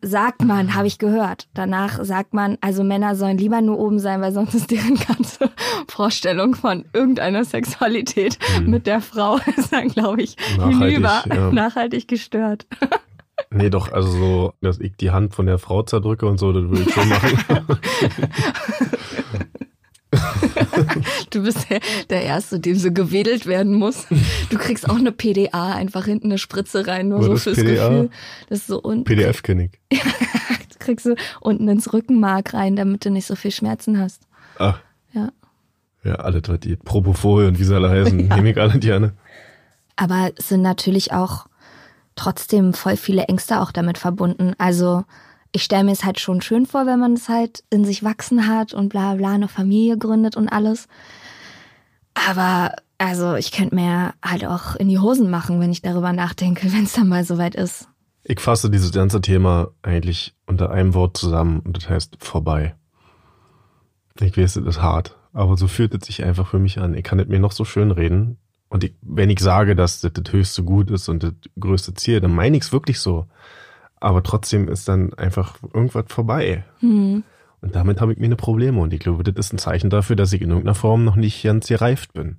[0.01, 1.47] sagt man, habe ich gehört.
[1.53, 5.51] Danach sagt man, also Männer sollen lieber nur oben sein, weil sonst ist deren ganze
[5.87, 8.69] Vorstellung von irgendeiner Sexualität hm.
[8.69, 11.51] mit der Frau ist dann, glaube ich, hinüber ja.
[11.51, 12.65] nachhaltig gestört.
[13.51, 16.63] Nee, doch, also so, dass ich die Hand von der Frau zerdrücke und so, das
[16.63, 17.79] würde ich schon machen.
[21.29, 21.67] du bist
[22.09, 24.07] der, Erste, dem so gewedelt werden muss.
[24.49, 27.89] Du kriegst auch eine PDA, einfach hinten eine Spritze rein, nur War so fürs PDA?
[27.89, 28.09] Gefühl.
[28.49, 29.03] Das ist so unten.
[29.03, 29.99] PDF kenne ich.
[29.99, 34.23] du kriegst so unten ins Rückenmark rein, damit du nicht so viel Schmerzen hast.
[34.57, 34.79] Ach.
[35.13, 35.29] Ja.
[36.03, 38.35] Ja, alle die Propofol und wie sie alle heißen, ja.
[38.35, 39.13] nehme ich alle gerne.
[39.95, 41.45] Aber es sind natürlich auch
[42.15, 44.53] trotzdem voll viele Ängste auch damit verbunden.
[44.57, 45.03] Also
[45.51, 48.47] ich stelle mir es halt schon schön vor, wenn man es halt in sich wachsen
[48.47, 50.87] hat und bla bla, eine Familie gründet und alles.
[52.13, 56.71] Aber also ich könnte mir halt auch in die Hosen machen, wenn ich darüber nachdenke,
[56.73, 57.87] wenn es dann mal soweit ist.
[58.23, 62.75] Ich fasse dieses ganze Thema eigentlich unter einem Wort zusammen und das heißt vorbei.
[64.19, 66.93] Ich weiß, es ist hart, aber so fühlt es sich einfach für mich an.
[66.93, 68.37] Ich kann es mir noch so schön reden.
[68.67, 72.19] Und ich, wenn ich sage, dass das das höchste Gut ist und das größte Ziel,
[72.19, 73.25] dann meine ich es wirklich so.
[73.99, 76.63] Aber trotzdem ist dann einfach irgendwas vorbei.
[76.81, 77.23] Mhm.
[77.61, 78.79] Und damit habe ich mir eine Probleme.
[78.79, 81.43] Und ich glaube, das ist ein Zeichen dafür, dass ich in irgendeiner Form noch nicht
[81.43, 82.37] ganz gereift bin.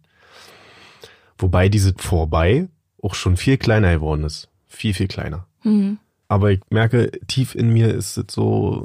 [1.39, 2.69] Wobei diese vorbei
[3.03, 4.49] auch schon viel kleiner geworden ist.
[4.69, 5.47] Viel, viel kleiner.
[5.63, 5.99] Mhm.
[6.29, 8.85] Aber ich merke, tief in mir ist es so,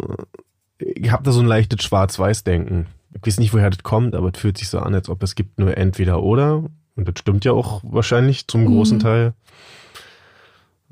[0.80, 2.88] ich habe da so ein leichtes Schwarz-Weiß-Denken.
[3.14, 5.36] Ich weiß nicht, woher das kommt, aber es fühlt sich so an, als ob es
[5.36, 6.64] gibt nur entweder oder.
[6.96, 9.02] Und das stimmt ja auch wahrscheinlich zum großen mhm.
[9.02, 9.34] Teil.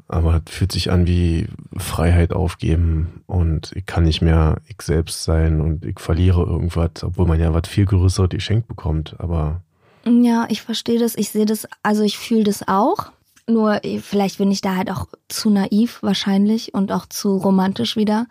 [0.07, 5.23] Aber es fühlt sich an wie Freiheit aufgeben und ich kann nicht mehr ich selbst
[5.23, 9.15] sein und ich verliere irgendwas, obwohl man ja was viel Größeres geschenkt bekommt.
[9.19, 9.61] Aber
[10.05, 11.15] ja, ich verstehe das.
[11.15, 13.11] Ich sehe das, also ich fühle das auch.
[13.47, 18.25] Nur vielleicht bin ich da halt auch zu naiv wahrscheinlich und auch zu romantisch wieder,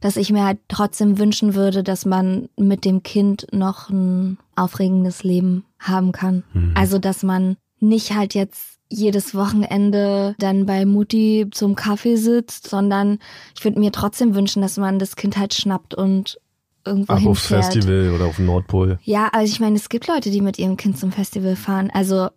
[0.00, 5.24] dass ich mir halt trotzdem wünschen würde, dass man mit dem Kind noch ein aufregendes
[5.24, 6.42] Leben haben kann.
[6.54, 6.72] Mhm.
[6.74, 13.18] Also dass man nicht halt jetzt jedes Wochenende dann bei Mutti zum Kaffee sitzt, sondern
[13.56, 16.40] ich würde mir trotzdem wünschen, dass man das Kind halt schnappt und
[16.84, 18.98] irgendwo Ach, aufs Festival oder auf dem Nordpol.
[19.02, 21.90] Ja, also ich meine, es gibt Leute, die mit ihrem Kind zum Festival fahren.
[21.92, 22.28] Also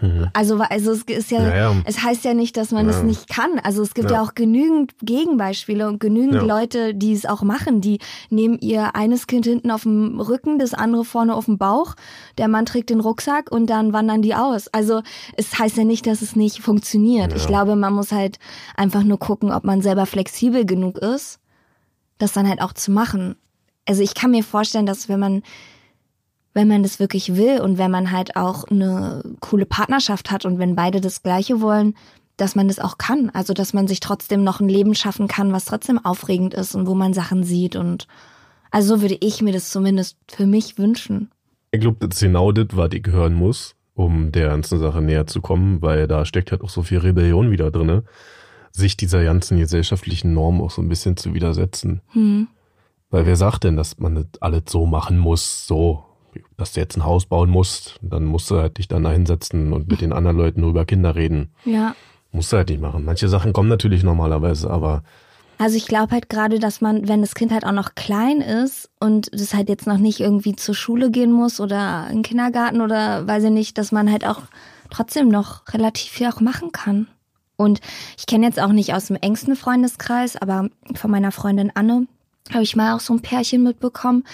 [0.00, 0.28] Mhm.
[0.32, 2.92] Also, also es ist ja, ja, ja, es heißt ja nicht, dass man ja.
[2.92, 3.58] es nicht kann.
[3.62, 7.80] Also es gibt ja, auch genügend Gegenbeispiele und genügend Leute, die es auch machen.
[7.80, 7.98] Die
[8.30, 11.94] nehmen ihr eines Kind hinten auf dem Rücken, das andere vorne auf dem Bauch.
[12.38, 14.68] Der Mann trägt den Rucksack und dann wandern die aus.
[14.68, 15.02] Also
[15.36, 17.34] es heißt ja nicht, dass es nicht funktioniert.
[17.34, 18.38] Ich glaube, man muss halt
[18.76, 21.40] einfach nur gucken, ob man selber flexibel genug ist,
[22.18, 23.36] das dann halt auch zu machen.
[23.86, 25.42] Also ich kann mir vorstellen, dass wenn man
[26.58, 30.58] wenn man das wirklich will und wenn man halt auch eine coole Partnerschaft hat und
[30.58, 31.94] wenn beide das Gleiche wollen,
[32.36, 33.30] dass man das auch kann.
[33.32, 36.88] Also, dass man sich trotzdem noch ein Leben schaffen kann, was trotzdem aufregend ist und
[36.88, 37.76] wo man Sachen sieht.
[37.76, 38.08] Und
[38.72, 41.30] also so würde ich mir das zumindest für mich wünschen.
[41.70, 45.28] Ich glaube, das ist genau das, was ich hören muss, um der ganzen Sache näher
[45.28, 48.02] zu kommen, weil da steckt halt auch so viel Rebellion wieder drinne,
[48.72, 52.00] sich dieser ganzen gesellschaftlichen Norm auch so ein bisschen zu widersetzen.
[52.08, 52.48] Hm.
[53.10, 56.04] Weil wer sagt denn, dass man das alles so machen muss, so,
[56.56, 59.72] dass du jetzt ein Haus bauen musst, dann musst du halt dich dann da hinsetzen
[59.72, 61.50] und mit den anderen Leuten nur über Kinder reden.
[61.64, 61.94] Ja.
[62.32, 63.04] Musst du halt nicht machen.
[63.04, 65.02] Manche Sachen kommen natürlich normalerweise, aber
[65.58, 68.90] Also ich glaube halt gerade, dass man, wenn das Kind halt auch noch klein ist
[69.00, 72.80] und das halt jetzt noch nicht irgendwie zur Schule gehen muss oder in den Kindergarten
[72.80, 74.42] oder weiß ich nicht, dass man halt auch
[74.90, 77.08] trotzdem noch relativ viel auch machen kann.
[77.56, 77.80] Und
[78.16, 82.06] ich kenne jetzt auch nicht aus dem engsten Freundeskreis, aber von meiner Freundin Anne
[82.52, 84.24] habe ich mal auch so ein Pärchen mitbekommen.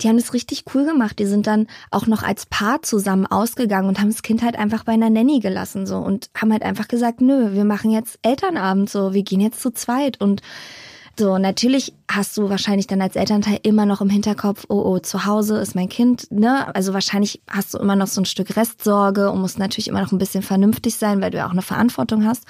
[0.00, 1.18] Die haben das richtig cool gemacht.
[1.18, 4.84] Die sind dann auch noch als Paar zusammen ausgegangen und haben das Kind halt einfach
[4.84, 8.90] bei einer Nanny gelassen so und haben halt einfach gesagt, nö, wir machen jetzt Elternabend
[8.90, 10.42] so, wir gehen jetzt zu zweit und
[11.16, 15.24] so, natürlich hast du wahrscheinlich dann als Elternteil immer noch im Hinterkopf, oh, oh, zu
[15.24, 16.74] Hause ist mein Kind, ne?
[16.74, 20.10] Also wahrscheinlich hast du immer noch so ein Stück Restsorge und musst natürlich immer noch
[20.10, 22.44] ein bisschen vernünftig sein, weil du ja auch eine Verantwortung hast.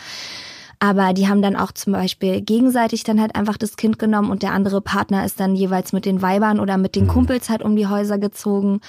[0.85, 4.43] Aber die haben dann auch zum Beispiel gegenseitig dann halt einfach das Kind genommen und
[4.43, 7.75] der andere Partner ist dann jeweils mit den Weibern oder mit den Kumpels halt um
[7.75, 8.83] die Häuser gezogen.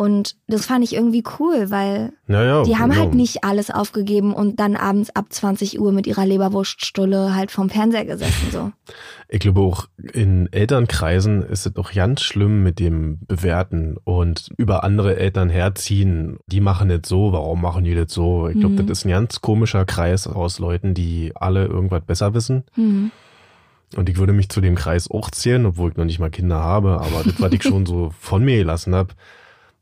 [0.00, 3.00] Und das fand ich irgendwie cool, weil naja, die haben ja.
[3.00, 7.68] halt nicht alles aufgegeben und dann abends ab 20 Uhr mit ihrer Leberwurststulle halt vorm
[7.68, 8.50] Fernseher gesessen.
[8.50, 8.72] So.
[9.32, 14.82] Ich glaube auch in Elternkreisen ist es doch ganz schlimm mit dem Bewerten und über
[14.82, 16.38] andere Eltern herziehen.
[16.46, 18.48] Die machen das so, warum machen die das so?
[18.48, 18.86] Ich glaube, Mhm.
[18.88, 22.64] das ist ein ganz komischer Kreis aus Leuten, die alle irgendwas besser wissen.
[22.72, 23.12] Hm.
[23.96, 26.60] Und ich würde mich zu dem Kreis auch zählen, obwohl ich noch nicht mal Kinder
[26.60, 27.00] habe.
[27.00, 29.14] Aber das, was ich schon so von mir gelassen habe,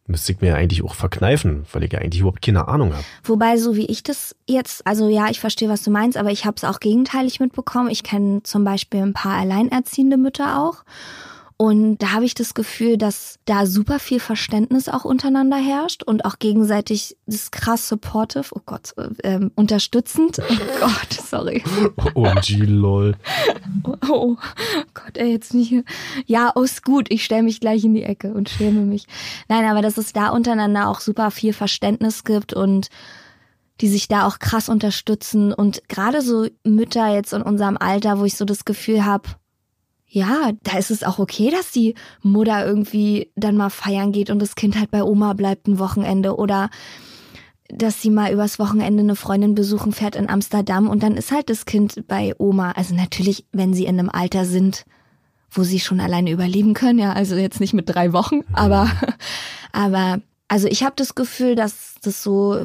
[0.08, 3.04] müsste ich mir eigentlich auch verkneifen, weil ich ja eigentlich überhaupt keine Ahnung habe.
[3.24, 6.44] Wobei, so wie ich das jetzt, also ja, ich verstehe, was du meinst, aber ich
[6.44, 7.90] habe es auch gegenteilig mitbekommen.
[7.90, 10.82] Ich kenne zum Beispiel ein paar alleinerziehende Mütter auch.
[11.60, 16.24] Und da habe ich das Gefühl, dass da super viel Verständnis auch untereinander herrscht und
[16.24, 18.94] auch gegenseitig das krass supportive, oh Gott,
[19.24, 20.38] ähm, unterstützend.
[20.38, 21.64] Oh Gott, sorry.
[22.14, 23.16] OMG, lol.
[23.84, 24.36] Oh, oh
[24.94, 25.68] Gott, ey, jetzt nicht.
[25.68, 25.82] hier.
[26.26, 27.10] Ja, oh, ist gut.
[27.10, 29.08] Ich stelle mich gleich in die Ecke und schäme mich.
[29.48, 32.88] Nein, aber dass es da untereinander auch super viel Verständnis gibt und
[33.80, 35.52] die sich da auch krass unterstützen.
[35.52, 39.28] Und gerade so Mütter jetzt in unserem Alter, wo ich so das Gefühl habe,
[40.08, 44.40] ja, da ist es auch okay, dass die Mutter irgendwie dann mal feiern geht und
[44.40, 46.70] das Kind halt bei Oma bleibt ein Wochenende oder
[47.68, 51.50] dass sie mal übers Wochenende eine Freundin besuchen fährt in Amsterdam und dann ist halt
[51.50, 52.72] das Kind bei Oma.
[52.72, 54.86] Also natürlich, wenn sie in einem Alter sind,
[55.50, 58.90] wo sie schon alleine überleben können, ja, also jetzt nicht mit drei Wochen, aber,
[59.72, 62.58] aber, also ich habe das Gefühl, dass das so,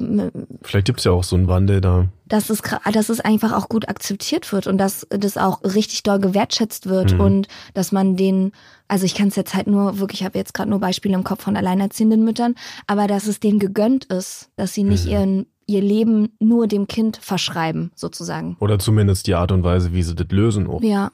[0.63, 2.07] Vielleicht gibt's ja auch so einen Wandel da.
[2.25, 2.61] dass es,
[2.93, 7.13] dass es einfach auch gut akzeptiert wird und dass das auch richtig doll gewertschätzt wird
[7.13, 7.19] Mhm.
[7.19, 8.51] und dass man den,
[8.87, 11.23] also ich kann es jetzt halt nur wirklich, ich habe jetzt gerade nur Beispiele im
[11.23, 12.55] Kopf von alleinerziehenden Müttern,
[12.87, 15.11] aber dass es denen gegönnt ist, dass sie nicht Mhm.
[15.11, 18.57] ihren ihr Leben nur dem Kind verschreiben, sozusagen.
[18.59, 20.81] Oder zumindest die Art und Weise, wie sie das lösen auch.
[20.81, 21.09] Ja.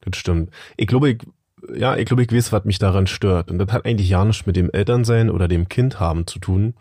[0.00, 0.50] Das stimmt.
[0.76, 1.18] Ich glaube, ich,
[1.74, 3.50] ja, ich glaube, ich weiß, was mich daran stört.
[3.50, 6.74] Und das hat eigentlich ja nichts mit dem Elternsein oder dem Kind haben zu tun,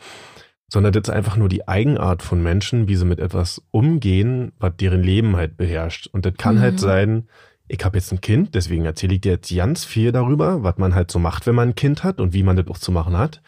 [0.68, 4.74] sondern das ist einfach nur die Eigenart von Menschen, wie sie mit etwas umgehen, was
[4.78, 6.08] deren Leben halt beherrscht.
[6.08, 6.62] Und das kann Mhm.
[6.62, 7.28] halt sein,
[7.68, 10.94] ich habe jetzt ein Kind, deswegen erzähle ich dir jetzt ganz viel darüber, was man
[10.96, 13.18] halt so macht, wenn man ein Kind hat und wie man das auch zu machen
[13.18, 13.42] hat.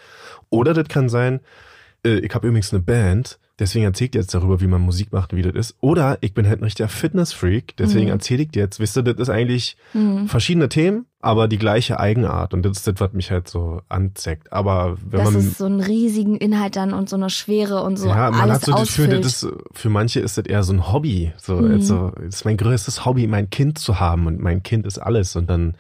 [0.49, 1.39] Oder das kann sein,
[2.05, 5.11] äh, ich habe übrigens eine Band, deswegen erzähle ich dir jetzt darüber, wie man Musik
[5.13, 5.75] macht und wie das ist.
[5.79, 8.11] Oder ich bin halt ein richtiger Fitnessfreak, deswegen Mhm.
[8.13, 10.27] erzähle ich dir jetzt, wisst ihr, das ist eigentlich Mhm.
[10.27, 12.53] verschiedene Themen, aber die gleiche Eigenart.
[12.53, 14.51] Und das ist das, was mich halt so anzeigt.
[14.51, 15.41] Aber wenn Dass man.
[15.41, 18.55] es so einen riesigen Inhalt dann und so eine Schwere und so ja, man alles
[18.55, 19.25] hat so das Gefühl, ausfüllt.
[19.25, 21.31] das ist, für manche ist das eher so ein Hobby.
[21.37, 21.71] So, Mhm.
[21.71, 25.35] also, das ist mein größtes Hobby, mein Kind zu haben und mein Kind ist alles.
[25.35, 25.75] Und dann,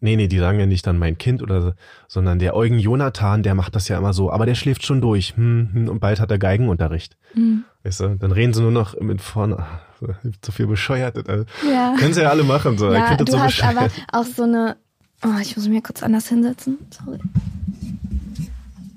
[0.00, 1.72] nee, nee, die sagen ja nicht dann mein Kind oder so,
[2.08, 5.34] sondern der Eugen Jonathan, der macht das ja immer so, aber der schläft schon durch.
[5.36, 7.16] Hm, hm, und bald hat er Geigenunterricht.
[7.34, 7.64] Mhm.
[7.84, 9.58] Weißt du, dann reden sie nur noch mit vorne.
[9.58, 9.80] Ah,
[10.42, 11.16] Zu viel bescheuert.
[11.28, 11.94] Das, Ja.
[11.98, 12.78] Können sie ja alle machen.
[12.78, 12.88] So.
[12.90, 13.76] ich Ja, du so hast bescheuert.
[13.76, 14.76] aber auch so eine.
[15.24, 16.78] Oh, ich muss mich mal kurz anders hinsetzen.
[16.90, 17.18] Sorry.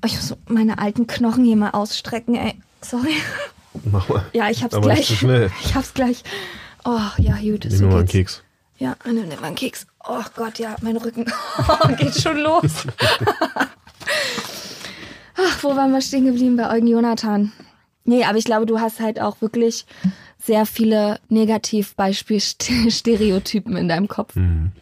[0.02, 2.54] Oh, ich muss meine alten Knochen hier mal ausstrecken, ey.
[2.82, 3.14] Sorry.
[3.86, 4.24] Mach mal.
[4.34, 5.22] Ja, ich hab's Aber gleich.
[5.64, 6.24] Ich hab's gleich.
[6.86, 7.66] Oh, ja, gut.
[7.66, 8.08] Nimm So mir mal einen.
[8.08, 8.44] Keks.
[8.78, 9.88] Ja, nimm nimm mal einen Keks.
[10.08, 11.26] Oh Gott, ja, mein Rücken.
[11.98, 12.72] Geht schon los.
[15.36, 16.58] Ach, wo waren wir stehen geblieben?
[16.58, 17.52] Bei Eugen Jonathan.
[18.06, 19.86] Nee, aber ich glaube, du hast halt auch wirklich
[20.38, 24.36] sehr viele Negativbeispielstereotypen in deinem Kopf.
[24.36, 24.74] Mhm.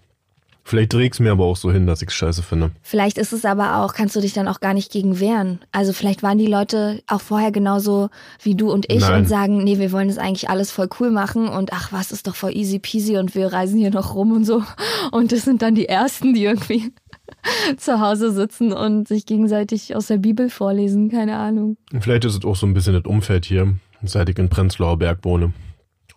[0.72, 2.72] Vielleicht drehe ich es mir aber auch so hin, dass ich es scheiße finde.
[2.82, 5.60] Vielleicht ist es aber auch, kannst du dich dann auch gar nicht gegen wehren.
[5.74, 8.08] Also vielleicht waren die Leute auch vorher genauso
[8.42, 9.20] wie du und ich Nein.
[9.20, 12.26] und sagen, nee, wir wollen das eigentlich alles voll cool machen und ach was, ist
[12.26, 14.64] doch voll easy peasy und wir reisen hier noch rum und so.
[15.12, 16.94] Und das sind dann die Ersten, die irgendwie
[17.78, 21.76] zu Hause sitzen und sich gegenseitig aus der Bibel vorlesen, keine Ahnung.
[21.92, 24.98] Und Vielleicht ist es auch so ein bisschen das Umfeld hier, seit ich in Prenzlauer
[24.98, 25.52] Berg wohne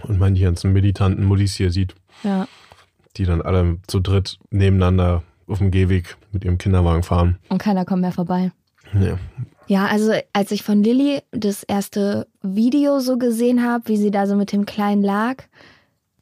[0.05, 2.47] und man die ganzen militanten Muddies hier sieht, Ja.
[3.17, 7.39] Die dann alle zu dritt nebeneinander auf dem Gehweg mit ihrem Kinderwagen fahren.
[7.49, 8.53] Und keiner kommt mehr vorbei.
[8.95, 9.19] Ja.
[9.67, 14.27] Ja, also als ich von Lilly das erste Video so gesehen habe, wie sie da
[14.27, 15.45] so mit dem Kleinen lag,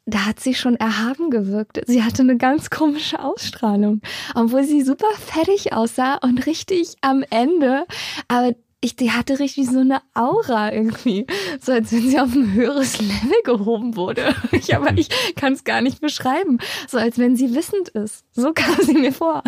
[0.05, 1.81] da hat sie schon erhaben gewirkt.
[1.87, 4.01] Sie hatte eine ganz komische Ausstrahlung,
[4.35, 7.85] obwohl sie super fertig aussah und richtig am Ende.
[8.27, 8.53] Aber
[8.83, 11.25] ich, die hatte richtig so eine Aura irgendwie,
[11.61, 14.35] so als wenn sie auf ein höheres Level gehoben wurde.
[14.51, 18.23] Ich, aber ich kann es gar nicht beschreiben, so als wenn sie wissend ist.
[18.33, 19.43] So kam sie mir vor,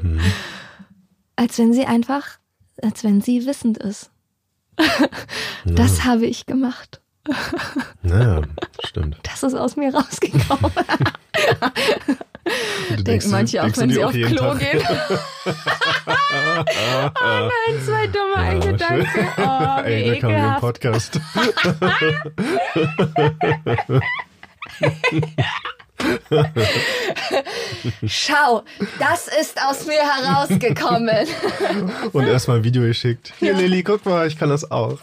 [0.00, 0.20] Mhm.
[1.36, 2.38] als wenn sie einfach,
[2.82, 4.10] als wenn sie wissend ist.
[5.64, 7.00] Das habe ich gemacht.
[8.02, 8.42] Naja,
[8.84, 9.18] stimmt.
[9.24, 10.70] Das ist aus mir rausgekommen.
[12.98, 14.58] Denken manche auch, denkst wenn sie auf Klo Tag.
[14.60, 14.80] gehen.
[15.46, 15.50] oh
[17.20, 19.06] nein, zwei dumme Ja, Gedanken.
[19.12, 19.26] schön.
[19.38, 19.42] Oh,
[19.84, 20.60] wie Ey, willkommen im ekelhaft.
[20.60, 21.20] Podcast.
[28.06, 28.62] Schau,
[28.98, 31.26] das ist aus mir herausgekommen.
[32.12, 33.32] Und erstmal ein Video geschickt.
[33.38, 34.98] Hier, Lilly, guck mal, ich kann das auch.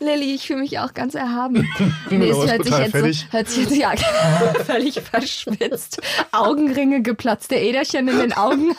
[0.00, 1.68] Lilly, ich fühle mich auch ganz erhaben.
[2.10, 3.92] Nee, es hört sich, jetzt so, hört sich jetzt ja
[4.64, 6.00] völlig verschwitzt.
[6.30, 8.76] Augenringe, geplatzte Äderchen in den Augen.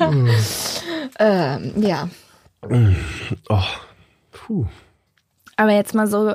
[1.18, 2.08] ähm, ja.
[3.48, 3.62] Oh,
[4.32, 4.66] puh.
[5.56, 6.34] Aber jetzt mal so,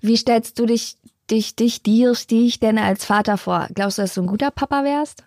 [0.00, 0.96] wie stellst du dich,
[1.30, 3.68] dich, dich, dir, dich denn als Vater vor?
[3.74, 5.24] Glaubst du, dass du ein guter Papa wärst?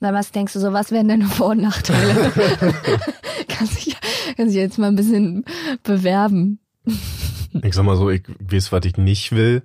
[0.00, 2.32] Na, was denkst du so, was wären deine Vor- und Nachteile?
[3.48, 3.96] kannst dich,
[4.36, 5.44] kannst dich jetzt mal ein bisschen
[5.84, 6.58] bewerben.
[7.62, 9.62] Ich sag mal so, ich weiß, was ich nicht will.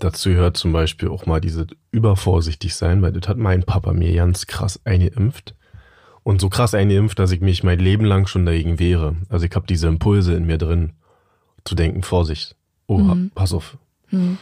[0.00, 4.12] Dazu gehört zum Beispiel auch mal diese übervorsichtig sein, weil das hat mein Papa mir
[4.14, 5.54] ganz krass eingeimpft.
[6.22, 9.16] Und so krass eingeimpft, dass ich mich mein Leben lang schon dagegen wehre.
[9.28, 10.94] Also ich habe diese Impulse in mir drin,
[11.64, 12.56] zu denken, Vorsicht.
[12.86, 13.30] Oh, Mhm.
[13.34, 13.76] pass auf.
[14.14, 14.38] Hm.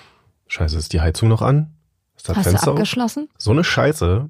[0.49, 1.73] Scheiße, ist die Heizung noch an?
[2.17, 2.77] Ist das Hast du Fenster auf?
[2.77, 3.29] abgeschlossen?
[3.39, 4.29] So eine Scheiße.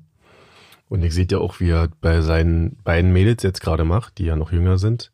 [0.89, 4.25] Und ich sehe ja auch, wie er bei seinen beiden Mädels jetzt gerade macht, die
[4.27, 5.11] ja noch jünger sind.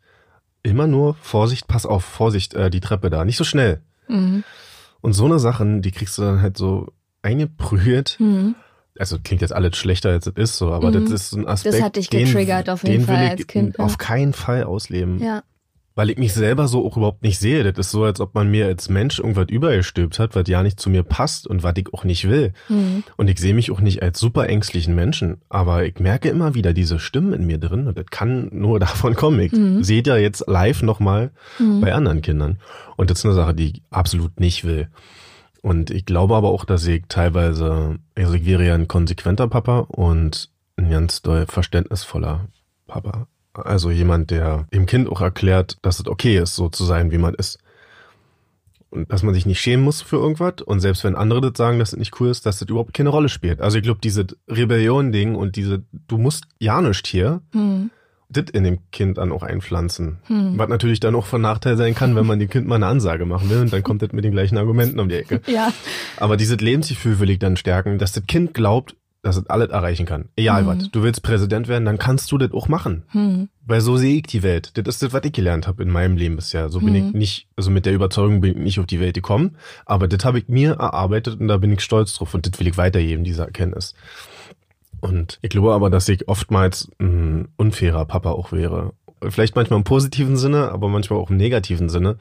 [0.62, 3.80] Immer nur Vorsicht, pass auf, Vorsicht, äh, die Treppe da, nicht so schnell.
[4.08, 4.42] Mhm.
[5.00, 6.88] Und so eine Sachen, die kriegst du dann halt so
[7.22, 8.16] eingeprügelt.
[8.18, 8.54] Mhm.
[8.98, 11.04] Also klingt jetzt alles schlechter als es ist so, aber Mhm.
[11.04, 11.80] das ist so ein Aspekt.
[11.80, 13.78] hat dich den- getriggert auf jeden den Fall ich als Kind?
[13.78, 15.20] Auf keinen Fall ausleben.
[15.22, 15.42] Ja.
[15.98, 17.64] Weil ich mich selber so auch überhaupt nicht sehe.
[17.64, 20.78] Das ist so, als ob man mir als Mensch irgendwas übergestülpt hat, was ja nicht
[20.78, 22.52] zu mir passt und was ich auch nicht will.
[22.68, 23.02] Mhm.
[23.16, 25.38] Und ich sehe mich auch nicht als super ängstlichen Menschen.
[25.48, 29.16] Aber ich merke immer wieder diese Stimmen in mir drin und das kann nur davon
[29.16, 29.40] kommen.
[29.40, 29.82] Ich Mhm.
[29.82, 31.80] sehe ja jetzt live nochmal Mhm.
[31.80, 32.58] bei anderen Kindern.
[32.96, 34.86] Und das ist eine Sache, die ich absolut nicht will.
[35.62, 39.80] Und ich glaube aber auch, dass ich teilweise, also ich wäre ja ein konsequenter Papa
[39.80, 42.46] und ein ganz doll verständnisvoller
[42.86, 43.26] Papa.
[43.66, 47.18] Also jemand, der dem Kind auch erklärt, dass es okay ist, so zu sein, wie
[47.18, 47.58] man ist.
[48.90, 50.62] Und dass man sich nicht schämen muss für irgendwas.
[50.64, 53.10] Und selbst wenn andere das sagen, dass es nicht cool ist, dass das überhaupt keine
[53.10, 53.60] Rolle spielt.
[53.60, 57.90] Also ich glaube, diese Rebellion-Ding und diese, du musst ja nicht hier, Mhm.
[58.30, 60.18] das in dem Kind dann auch einpflanzen.
[60.26, 60.58] Hm.
[60.58, 63.24] Was natürlich dann auch von Nachteil sein kann, wenn man dem Kind mal eine Ansage
[63.26, 65.40] machen will und dann kommt das mit den gleichen Argumenten um die Ecke.
[65.46, 65.70] Ja.
[66.18, 68.94] Aber dieses Lebensgefühl will ich dann stärken, dass das Kind glaubt,
[69.28, 70.28] dass es alles erreichen kann.
[70.36, 70.66] Egal Mhm.
[70.66, 70.90] was.
[70.90, 73.04] Du willst Präsident werden, dann kannst du das auch machen.
[73.12, 73.48] Mhm.
[73.66, 74.72] Weil so sehe ich die Welt.
[74.74, 76.68] Das ist das, was ich gelernt habe in meinem Leben bisher.
[76.70, 76.94] So bin Mhm.
[76.96, 80.24] ich nicht, also mit der Überzeugung bin ich nicht auf die Welt gekommen, aber das
[80.24, 83.22] habe ich mir erarbeitet und da bin ich stolz drauf und das will ich weitergeben,
[83.24, 83.94] diese Erkenntnis.
[85.00, 88.92] Und ich glaube aber, dass ich oftmals ein unfairer Papa auch wäre.
[89.28, 92.16] Vielleicht manchmal im positiven Sinne, aber manchmal auch im negativen Sinne.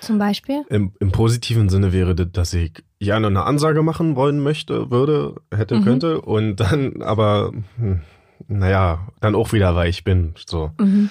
[0.00, 0.62] Zum Beispiel?
[0.68, 5.36] Im, Im positiven Sinne wäre das, dass ich gerne eine Ansage machen wollen möchte, würde,
[5.54, 5.84] hätte, Mhm.
[5.84, 8.00] könnte und dann aber, hm,
[8.48, 10.34] naja, dann auch wieder weich bin.
[10.46, 10.70] So.
[10.78, 11.10] Mhm.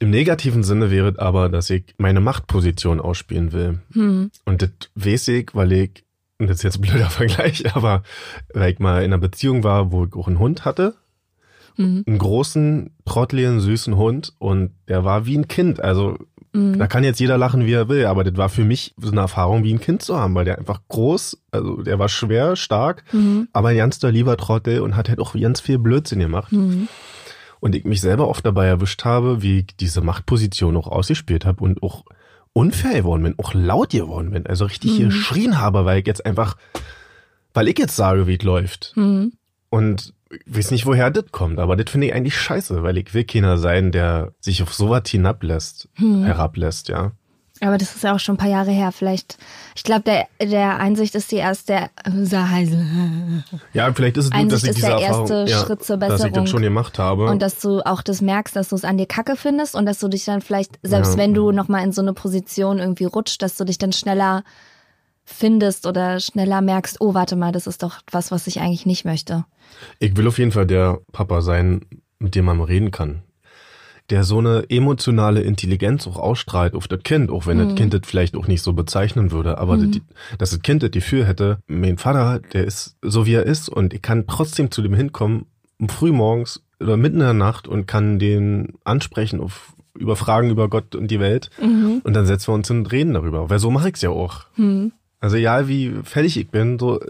[0.00, 3.80] Im negativen Sinne wäre aber, dass ich meine Machtposition ausspielen will.
[3.90, 4.30] Mhm.
[4.44, 6.04] Und das weiß ich, weil ich,
[6.38, 8.02] und das ist jetzt ein blöder Vergleich, aber
[8.54, 10.94] weil ich mal in einer Beziehung war, wo ich auch einen Hund hatte,
[11.80, 12.02] Mhm.
[12.08, 15.80] einen großen, trottligen, süßen Hund und der war wie ein Kind.
[15.80, 16.18] Also
[16.52, 16.78] Mhm.
[16.78, 19.20] da kann jetzt jeder lachen, wie er will, aber das war für mich so eine
[19.20, 23.04] Erfahrung, wie ein Kind zu haben, weil der einfach groß, also der war schwer, stark,
[23.12, 23.48] Mhm.
[23.52, 26.52] aber ein ganz der lieber Trottel und hat halt auch ganz viel Blödsinn gemacht.
[26.52, 26.88] Mhm.
[27.60, 31.62] Und ich mich selber oft dabei erwischt habe, wie ich diese Machtposition auch ausgespielt habe
[31.64, 32.04] und auch
[32.52, 35.04] unfair geworden bin, auch laut geworden bin, also richtig Mhm.
[35.06, 36.56] geschrien habe, weil ich jetzt einfach
[37.54, 38.92] weil ich jetzt sage, wie es läuft.
[38.94, 39.32] Hm.
[39.70, 43.12] Und ich weiß nicht, woher das kommt, aber das finde ich eigentlich scheiße, weil ich
[43.14, 46.24] will keiner sein, der sich auf sowas hinablässt, Hm.
[46.24, 47.12] herablässt, ja.
[47.60, 48.92] Aber das ist ja auch schon ein paar Jahre her.
[48.92, 49.36] Vielleicht,
[49.74, 52.86] ich glaube, der, der Einsicht ist die erste, heiße.
[53.72, 55.96] Ja, vielleicht ist es gut, Einsicht dass ich ist diese der erste ja, Schritt zur
[55.96, 56.44] dass ich Besserung.
[56.44, 57.26] das schon gemacht habe.
[57.26, 59.98] Und dass du auch das merkst, dass du es an dir kacke findest und dass
[59.98, 61.18] du dich dann vielleicht, selbst Ja.
[61.18, 64.44] wenn du nochmal in so eine Position irgendwie rutscht, dass du dich dann schneller
[65.28, 69.04] findest oder schneller merkst, oh, warte mal, das ist doch was, was ich eigentlich nicht
[69.04, 69.44] möchte.
[69.98, 71.82] Ich will auf jeden Fall der Papa sein,
[72.18, 73.22] mit dem man reden kann.
[74.10, 78.00] Der so eine emotionale Intelligenz auch ausstrahlt auf das Kind, auch wenn das Kind das
[78.04, 80.02] vielleicht auch nicht so bezeichnen würde, aber die,
[80.38, 83.92] dass das Kind das Gefühl hätte, mein Vater, der ist so wie er ist und
[83.92, 85.44] ich kann trotzdem zu dem hinkommen,
[85.88, 90.68] früh morgens oder mitten in der Nacht und kann den ansprechen auf über Fragen über
[90.70, 91.50] Gott und die Welt
[92.02, 93.50] und dann setzen wir uns hin und reden darüber.
[93.50, 94.46] Weil so mache ich's ja auch.
[95.20, 97.00] Also egal wie fertig ich bin, so,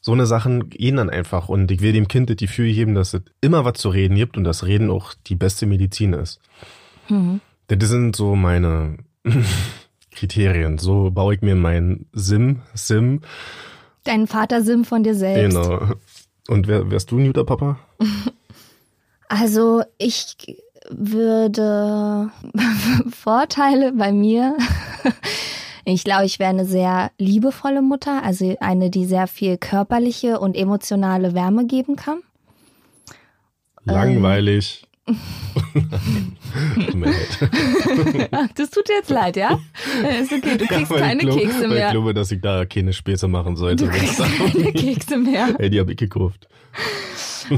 [0.00, 1.48] so eine Sachen gehen dann einfach.
[1.48, 4.36] Und ich will dem Kind das Gefühl geben, dass es immer was zu reden gibt
[4.36, 6.40] und dass Reden auch die beste Medizin ist.
[7.68, 8.96] Das sind so meine
[10.10, 10.78] Kriterien.
[10.78, 13.20] So baue ich mir mein Sim, Sim,
[14.04, 15.54] Dein Vater Sim von dir selbst.
[15.56, 15.92] genau.
[16.48, 17.78] Und wer, wärst du ein guter Papa?
[19.28, 20.36] Also ich
[20.90, 22.30] würde
[23.10, 24.54] Vorteile bei mir.
[25.84, 30.56] Ich glaube, ich wäre eine sehr liebevolle Mutter, also eine, die sehr viel körperliche und
[30.56, 32.18] emotionale Wärme geben kann.
[33.84, 34.86] Langweilig.
[36.94, 37.48] Leid.
[38.30, 39.58] Ach, das tut dir jetzt leid, ja?
[40.20, 41.90] Ist okay, du kriegst ich keine glaub- Kekse weil Ich mehr.
[41.90, 43.86] glaube, dass ich da keine Späße machen sollte.
[43.86, 45.54] Du kriegst keine Kekse mehr.
[45.58, 46.46] Ey, die habe ich gekauft.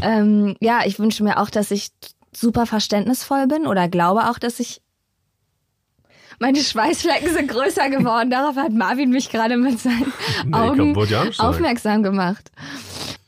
[0.01, 1.89] ähm, ja, ich wünsche mir auch, dass ich
[2.35, 4.81] super verständnisvoll bin oder glaube auch, dass ich.
[6.39, 8.31] Meine Schweißflecken sind größer geworden.
[8.31, 10.13] Darauf hat Marvin mich gerade mit seinen
[10.53, 10.97] Augen
[11.39, 12.51] aufmerksam gemacht.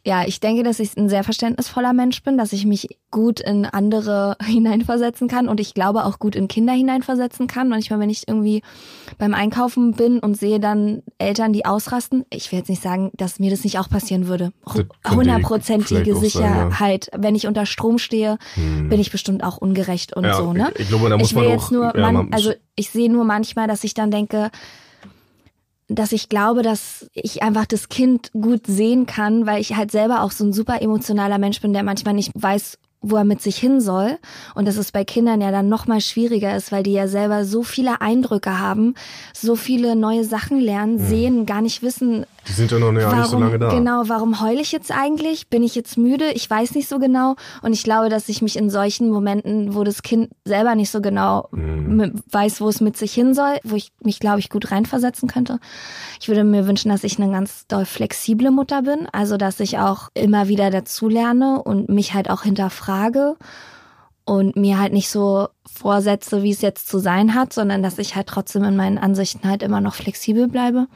[0.07, 3.67] Ja, ich denke, dass ich ein sehr verständnisvoller Mensch bin, dass ich mich gut in
[3.67, 7.69] andere hineinversetzen kann und ich glaube auch gut in Kinder hineinversetzen kann.
[7.69, 8.63] Manchmal, wenn ich irgendwie
[9.19, 13.41] beim Einkaufen bin und sehe dann Eltern, die ausrasten, ich will jetzt nicht sagen, dass
[13.41, 14.53] mir das nicht auch passieren würde.
[15.11, 16.21] Hundertprozentige auch sein, ja.
[16.71, 17.11] Sicherheit.
[17.17, 20.71] Wenn ich unter Strom stehe, bin ich bestimmt auch ungerecht und Ja, so, ne?
[20.75, 23.25] ich- ich glaube, da muss ich man auch- nur, ja, man, also ich sehe nur
[23.25, 24.51] manchmal, dass ich dann denke,
[25.89, 30.23] dass ich glaube, dass ich einfach das Kind gut sehen kann, weil ich halt selber
[30.23, 33.57] auch so ein super emotionaler Mensch bin, der manchmal nicht weiß, wo er mit sich
[33.57, 34.19] hin soll.
[34.55, 37.45] Und dass es bei Kindern ja dann noch mal schwieriger ist, weil die ja selber
[37.45, 38.95] so viele Eindrücke haben,
[39.33, 43.19] so viele neue Sachen lernen, sehen, gar nicht wissen, Die sind ja noch ja, warum,
[43.19, 43.69] nicht so lange da.
[43.71, 45.49] Genau, warum heule ich jetzt eigentlich?
[45.49, 46.31] Bin ich jetzt müde?
[46.33, 47.37] Ich weiß nicht so genau.
[47.63, 51.01] Und ich glaube, dass ich mich in solchen Momenten, wo das Kind selber nicht so
[51.01, 52.23] genau Mhm.
[52.31, 55.59] weiß, wo es mit sich hin soll, wo ich mich, glaube ich, gut reinversetzen könnte.
[56.21, 59.09] Ich würde mir wünschen, dass ich eine ganz doll flexible Mutter bin.
[59.13, 63.37] Also, dass ich auch immer wieder dazulerne und mich halt auch hinterfrage
[64.25, 68.17] und mir halt nicht so vorsetze, wie es jetzt zu sein hat, sondern dass ich
[68.17, 70.87] halt trotzdem in meinen Ansichten halt immer noch flexibel bleibe.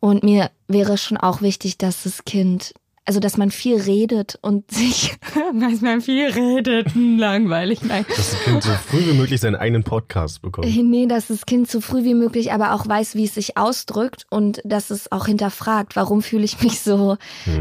[0.00, 2.72] Und mir wäre schon auch wichtig, dass das Kind,
[3.10, 5.16] also dass man viel redet und sich,
[5.60, 8.06] dass man viel redet, hm, langweilig, nein.
[8.08, 10.68] Dass das Kind so früh wie möglich seinen eigenen Podcast bekommt.
[10.68, 14.26] Nee, dass das Kind so früh wie möglich aber auch weiß, wie es sich ausdrückt
[14.30, 17.16] und dass es auch hinterfragt, warum fühle ich mich so,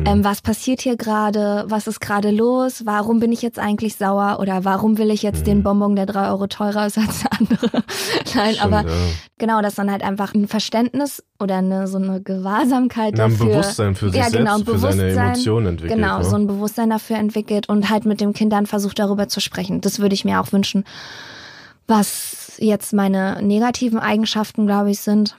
[0.05, 4.37] ähm, was passiert hier gerade, was ist gerade los, warum bin ich jetzt eigentlich sauer
[4.39, 7.71] oder warum will ich jetzt den Bonbon, der drei Euro teurer ist als der andere.
[8.35, 8.95] Nein, Stimmt, aber ja.
[9.39, 13.47] genau, dass dann halt einfach ein Verständnis oder eine, so eine Gewahrsamkeit Ja, ein dafür.
[13.47, 15.99] Bewusstsein für sich ja, genau, selbst, ein für seine Bewusstsein, Emotionen entwickelt.
[15.99, 16.25] Genau, ne?
[16.25, 19.81] so ein Bewusstsein dafür entwickelt und halt mit dem Kind dann versucht, darüber zu sprechen.
[19.81, 20.83] Das würde ich mir auch wünschen.
[21.87, 25.35] Was jetzt meine negativen Eigenschaften, glaube ich, sind.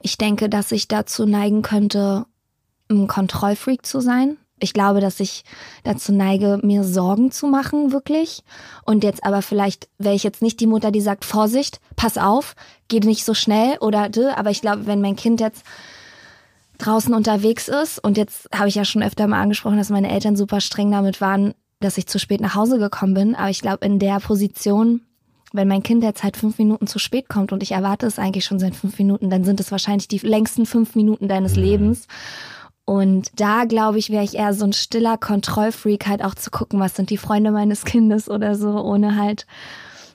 [0.00, 2.26] Ich denke, dass ich dazu neigen könnte,
[2.90, 4.36] ein Kontrollfreak zu sein.
[4.58, 5.42] Ich glaube, dass ich
[5.82, 8.44] dazu neige, mir Sorgen zu machen, wirklich.
[8.84, 12.54] Und jetzt aber vielleicht wäre ich jetzt nicht die Mutter, die sagt, Vorsicht, pass auf,
[12.86, 14.08] geh nicht so schnell oder.
[14.36, 15.64] Aber ich glaube, wenn mein Kind jetzt
[16.84, 20.36] draußen unterwegs ist und jetzt habe ich ja schon öfter mal angesprochen, dass meine Eltern
[20.36, 23.34] super streng damit waren, dass ich zu spät nach Hause gekommen bin.
[23.34, 25.02] Aber ich glaube, in der Position,
[25.52, 28.44] wenn mein Kind jetzt halt fünf Minuten zu spät kommt und ich erwarte es eigentlich
[28.44, 32.06] schon seit fünf Minuten, dann sind es wahrscheinlich die längsten fünf Minuten deines Lebens.
[32.84, 36.80] Und da, glaube ich, wäre ich eher so ein stiller Kontrollfreak, halt auch zu gucken,
[36.80, 39.46] was sind die Freunde meines Kindes oder so, ohne halt,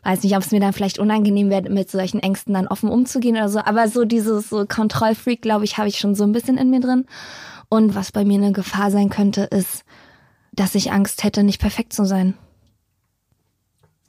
[0.07, 3.35] weiß nicht, ob es mir dann vielleicht unangenehm wäre, mit solchen Ängsten dann offen umzugehen
[3.35, 3.59] oder so.
[3.59, 6.79] Aber so dieses so Kontrollfreak, glaube ich, habe ich schon so ein bisschen in mir
[6.79, 7.05] drin.
[7.69, 9.83] Und was bei mir eine Gefahr sein könnte, ist,
[10.53, 12.35] dass ich Angst hätte, nicht perfekt zu sein.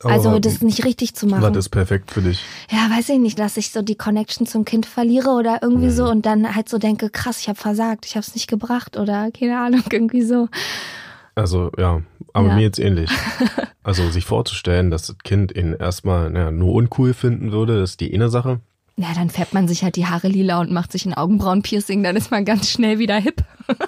[0.04, 1.54] Aber also wa- das nicht richtig zu War machen.
[1.54, 2.40] das perfekt für dich?
[2.70, 5.92] Ja, weiß ich nicht, dass ich so die Connection zum Kind verliere oder irgendwie Mhm.
[5.92, 8.96] so und dann halt so denke, krass, ich habe versagt, ich habe es nicht gebracht
[8.96, 10.48] oder keine Ahnung, irgendwie so.
[11.38, 12.54] Also ja, aber Ja.
[12.56, 13.10] mir jetzt ähnlich.
[13.84, 18.12] Also sich vorzustellen, dass das Kind ihn erstmal naja, nur uncool finden würde, ist die
[18.12, 18.60] eine Sache.
[18.98, 22.14] Ja, dann färbt man sich halt die Haare lila und macht sich ein Augenbrauenpiercing, dann
[22.14, 23.42] ist man ganz schnell wieder hip.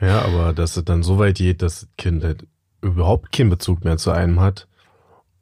[0.00, 2.46] Ja, aber dass es dann so weit geht, dass das Kind halt
[2.82, 4.68] überhaupt keinen Bezug mehr zu einem hat.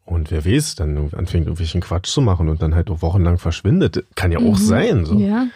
[0.05, 4.05] Und wer weiß, dann anfängt irgendwelchen Quatsch zu machen und dann halt auch wochenlang verschwindet.
[4.15, 5.05] Kann ja auch sein.
[5.05, 5.15] So.
[5.15, 5.21] Mhm.
[5.21, 5.47] Ja.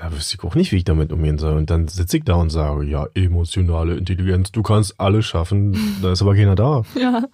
[0.00, 1.56] Da wüsste ich auch nicht, wie ich damit umgehen soll.
[1.56, 6.12] Und dann sitze ich da und sage, ja, emotionale Intelligenz, du kannst alles schaffen, da
[6.12, 6.84] ist aber keiner da.
[6.94, 7.24] Ja.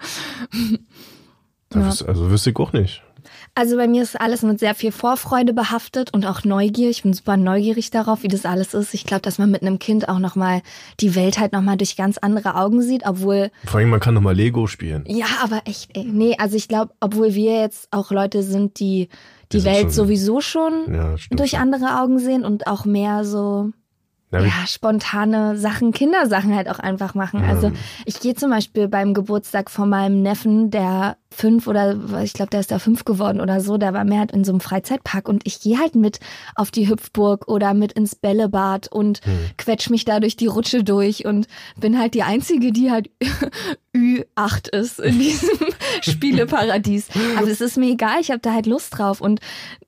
[1.69, 1.87] Da Ja.
[1.87, 3.03] wüsste, also wüsste ich auch nicht.
[3.57, 6.91] Also bei mir ist alles mit sehr viel Vorfreude behaftet und auch Neugier.
[6.91, 8.95] Ich bin super neugierig darauf, wie das alles ist.
[8.95, 10.61] Ich glaube, dass man mit einem Kind auch nochmal
[10.99, 14.35] die Welt halt nochmal durch ganz andere Augen sieht, obwohl Vor allem, man kann nochmal
[14.35, 15.05] Lego spielen.
[15.07, 16.03] Ja, aber echt, ey.
[16.05, 19.09] Nee, also ich glaube, obwohl wir jetzt auch Leute sind, die
[19.53, 23.71] die Die Welt schon- sowieso schon Ja, durch andere Augen sehen und auch mehr so
[24.33, 27.41] wie- ja, spontane Sachen, Kindersachen halt auch einfach machen.
[27.45, 27.51] Ja.
[27.51, 27.71] Also
[28.05, 32.61] ich gehe zum Beispiel beim Geburtstag von meinem Neffen, der fünf oder ich glaube, der
[32.61, 35.47] ist da fünf geworden oder so, der war mehr halt in so einem Freizeitpark und
[35.47, 36.21] ich gehe halt mit
[36.55, 39.33] auf die Hüpfburg oder mit ins Bällebad und Hm.
[39.59, 43.11] quetsch mich da durch die Rutsche durch und bin halt die Einzige, die halt
[43.97, 45.59] Ü8 ist in diesem
[46.03, 47.09] Spieleparadies.
[47.37, 49.41] Aber es ist mir egal, ich habe da halt Lust drauf und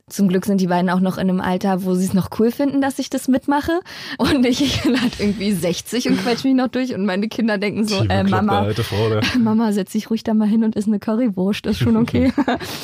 [0.08, 2.52] zum Glück sind die beiden auch noch in einem Alter, wo sie es noch cool
[2.52, 3.80] finden, dass ich das mitmache.
[4.18, 7.84] Und ich bin halt irgendwie 60 und quetsch mich noch durch und meine Kinder denken
[7.88, 9.20] so, äh, Mama, Frau, da.
[9.36, 11.35] Mama, setz dich ruhig da mal hin und isst eine Currywurst,
[11.66, 12.32] ist schon okay.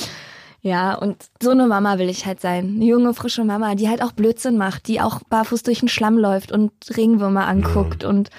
[0.62, 2.74] ja, und so eine Mama will ich halt sein.
[2.76, 6.18] Eine junge, frische Mama, die halt auch Blödsinn macht, die auch barfuß durch den Schlamm
[6.18, 8.30] läuft und Regenwürmer anguckt und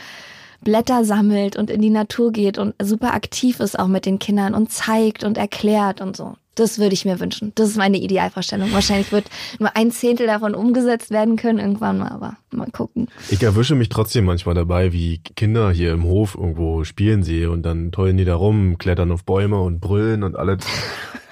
[0.63, 4.53] Blätter sammelt und in die Natur geht und super aktiv ist auch mit den Kindern
[4.53, 6.35] und zeigt und erklärt und so.
[6.55, 7.51] Das würde ich mir wünschen.
[7.55, 8.71] Das ist meine Idealvorstellung.
[8.73, 9.25] Wahrscheinlich wird
[9.57, 13.07] nur ein Zehntel davon umgesetzt werden können irgendwann mal, aber mal gucken.
[13.31, 17.63] Ich erwische mich trotzdem manchmal dabei, wie Kinder hier im Hof irgendwo spielen sehe und
[17.63, 20.59] dann tollen die da rum, klettern auf Bäume und brüllen und alles.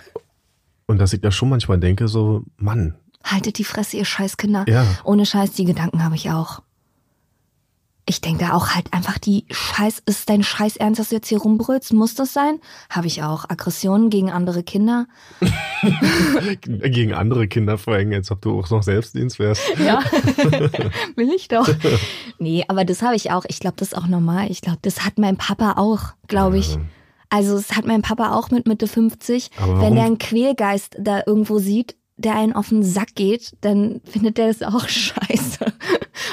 [0.88, 4.66] und dass ich da schon manchmal denke, so, Mann, Haltet die Fresse, ihr Scheißkinder.
[4.68, 4.86] Ja.
[5.04, 6.62] Ohne Scheiß, die Gedanken habe ich auch.
[8.12, 11.38] Ich denke auch halt einfach die Scheiß, ist dein Scheiß ernst, dass du jetzt hier
[11.38, 11.94] rumbrüllst?
[11.94, 12.60] Muss das sein?
[12.90, 13.50] Habe ich auch.
[13.50, 15.08] Aggressionen gegen andere Kinder.
[16.62, 19.62] gegen andere Kinder verhängen, als ob du auch noch Selbstdienst wärst.
[19.80, 20.02] Ja,
[21.16, 21.70] will ich doch.
[22.38, 23.46] Nee, aber das habe ich auch.
[23.48, 24.52] Ich glaube, das ist auch normal.
[24.52, 26.78] Ich glaube, das hat mein Papa auch, glaube ich.
[27.30, 29.52] Also es hat mein Papa auch mit Mitte 50.
[29.58, 34.02] Aber Wenn der einen Quälgeist da irgendwo sieht, der einen auf den Sack geht, dann
[34.06, 35.66] findet der das auch scheiße.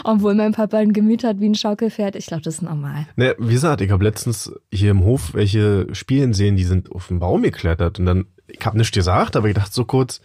[0.05, 2.16] Obwohl mein Papa ein Gemüt hat wie ein Schaukelpferd.
[2.16, 3.07] Ich glaube, das ist normal.
[3.16, 7.09] Ne, wie gesagt, ich habe letztens hier im Hof welche spielen sehen, die sind auf
[7.09, 10.20] den Baum geklettert und dann, ich habe nichts gesagt, aber ich dachte so kurz,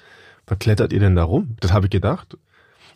[0.47, 1.55] was klettert ihr denn da rum?
[1.59, 2.37] Das habe ich gedacht.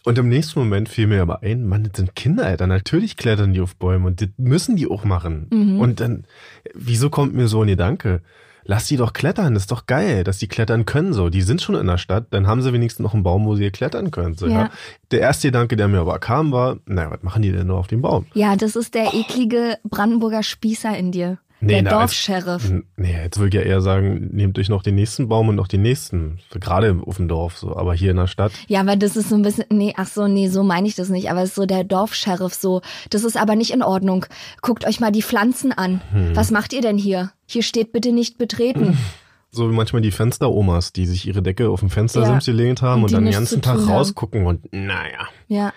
[0.04, 2.68] Und im nächsten Moment fiel mir aber ein, Mann, das sind Kinder, Alter.
[2.68, 5.48] Natürlich klettern die auf Bäume und das müssen die auch machen.
[5.52, 5.80] Mhm.
[5.82, 6.26] Und dann,
[6.74, 8.22] wieso kommt mir so ein Gedanke?
[8.70, 11.30] Lass die doch klettern, das ist doch geil, dass die klettern können so.
[11.30, 13.72] Die sind schon in der Stadt, dann haben sie wenigstens noch einen Baum, wo sie
[13.72, 14.36] klettern können.
[14.36, 14.54] So, ja.
[14.54, 14.70] Ja.
[15.12, 17.88] Der erste Gedanke, der mir aber kam, war, naja, was machen die denn nur auf
[17.88, 18.26] dem Baum?
[18.34, 21.40] Ja, das ist der eklige Brandenburger Spießer in dir.
[21.62, 22.72] Der na, als- Dorfscheriff.
[22.98, 25.68] Nee, jetzt würde ich ja eher sagen, nehmt euch noch den nächsten Baum und noch
[25.68, 26.40] den nächsten.
[26.52, 28.52] Gerade auf dem Dorf so, aber hier in der Stadt.
[28.68, 31.10] Ja, aber das ist so ein bisschen, nee, ach so, nee, so meine ich das
[31.10, 32.82] nicht, aber es ist so der Dorfscheriff so.
[33.10, 34.26] Das ist aber nicht in Ordnung.
[34.62, 36.02] Guckt euch mal die Pflanzen an.
[36.12, 36.36] Hm.
[36.36, 37.32] Was macht ihr denn hier?
[37.48, 38.98] Hier steht bitte nicht betreten.
[39.50, 42.52] So wie manchmal die Fensteromas, die sich ihre Decke auf dem Fenstersims Ja.
[42.54, 43.90] gelegt haben Und und, dann den ganzen Tag haben.
[43.90, 45.26] rausgucken und naja.
[45.48, 45.74] Ja.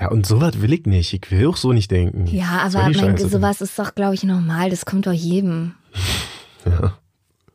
[0.00, 1.12] Ja, und sowas will ich nicht.
[1.12, 2.26] Ich will auch so nicht denken.
[2.26, 4.70] Ja, aber mein, sowas ist doch, glaube ich, normal.
[4.70, 5.74] Das kommt doch jedem.
[6.66, 6.96] Ja.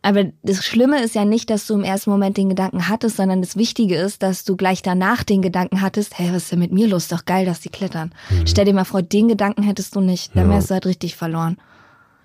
[0.04, 3.42] Aber das Schlimme ist ja nicht, dass du im ersten Moment den Gedanken hattest, sondern
[3.42, 6.72] das Wichtige ist, dass du gleich danach den Gedanken hattest, hey, was ist denn mit
[6.72, 7.08] mir los?
[7.08, 8.14] Doch geil, dass die klettern.
[8.46, 10.36] Stell dir mal vor, den Gedanken hättest du nicht.
[10.36, 10.52] Dann Mhm.
[10.52, 10.56] Ja.
[10.58, 11.58] wärst du halt richtig verloren.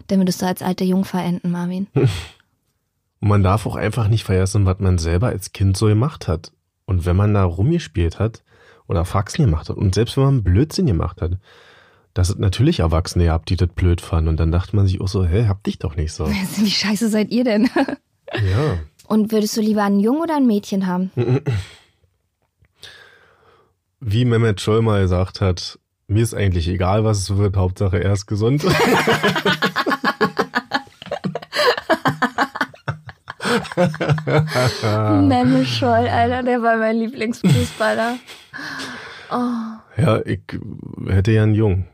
[0.08, 1.86] Dann würdest du als alter Jungfer enden, Marvin.
[1.94, 6.52] Und man darf auch einfach nicht vergessen, was man selber als Kind so gemacht hat.
[6.84, 8.42] Und wenn man da rumgespielt hat
[8.88, 11.38] oder Faxen gemacht hat und selbst wenn man Blödsinn gemacht hat,
[12.14, 14.28] dass es natürlich Erwachsene gab, die das blöd fanden.
[14.28, 16.28] Und dann dachte man sich auch so, hä, hab dich doch nicht so.
[16.56, 17.68] Wie scheiße seid ihr denn?
[18.32, 18.78] Ja.
[19.08, 21.10] Und würdest du lieber einen Jungen oder ein Mädchen haben?
[24.00, 28.12] Wie Mehmet Scholl mal gesagt hat, mir ist eigentlich egal, was es wird, Hauptsache er
[28.12, 28.64] ist gesund.
[35.28, 38.16] Memme Scholl, Alter, der war mein Lieblingsfußballer.
[39.96, 40.40] ja, ich
[41.06, 41.86] hätte ja einen Jungen.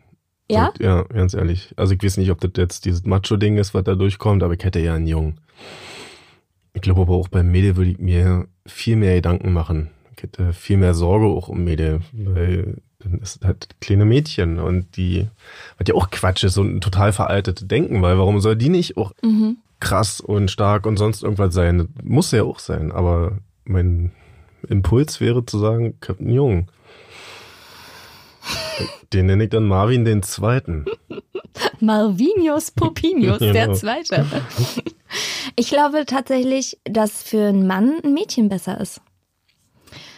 [0.51, 0.73] Ja?
[0.81, 1.73] Ja, ganz ehrlich.
[1.77, 4.65] Also ich weiß nicht, ob das jetzt dieses Macho-Ding ist, was da durchkommt, aber ich
[4.65, 5.39] hätte ja einen Jungen.
[6.73, 9.91] Ich glaube aber auch beim Mädel würde ich mir viel mehr Gedanken machen.
[10.17, 14.97] Ich hätte viel mehr Sorge auch um Mädel, weil dann ist halt kleine Mädchen und
[14.97, 15.27] die,
[15.79, 18.97] was ja auch Quatsch ist, so ein total veraltetes Denken, weil warum soll die nicht
[18.97, 19.57] auch Mhm.
[19.81, 21.89] Krass und stark und sonst irgendwas sein?
[22.03, 24.13] Muss ja auch sein, aber mein
[24.69, 26.71] Impuls wäre zu sagen, einen Jungen.
[29.13, 30.87] Den nenne ich dann Marvin den Zweiten.
[31.81, 33.75] Malvinius Popinius, der Genau.
[33.75, 34.27] Zweite.
[35.57, 39.01] Ich glaube tatsächlich, dass für einen Mann ein Mädchen besser ist.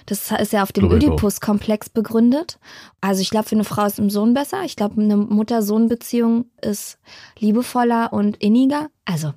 [0.07, 0.91] Das ist ja auf dem.
[0.91, 2.59] Oedipus-Komplex begründet.
[3.01, 4.63] Also ich glaube, für eine Frau ist ein Sohn besser.
[4.65, 6.99] Ich glaube, eine Mutter-Sohn-Beziehung ist
[7.39, 8.89] liebevoller und inniger.
[9.05, 9.33] Also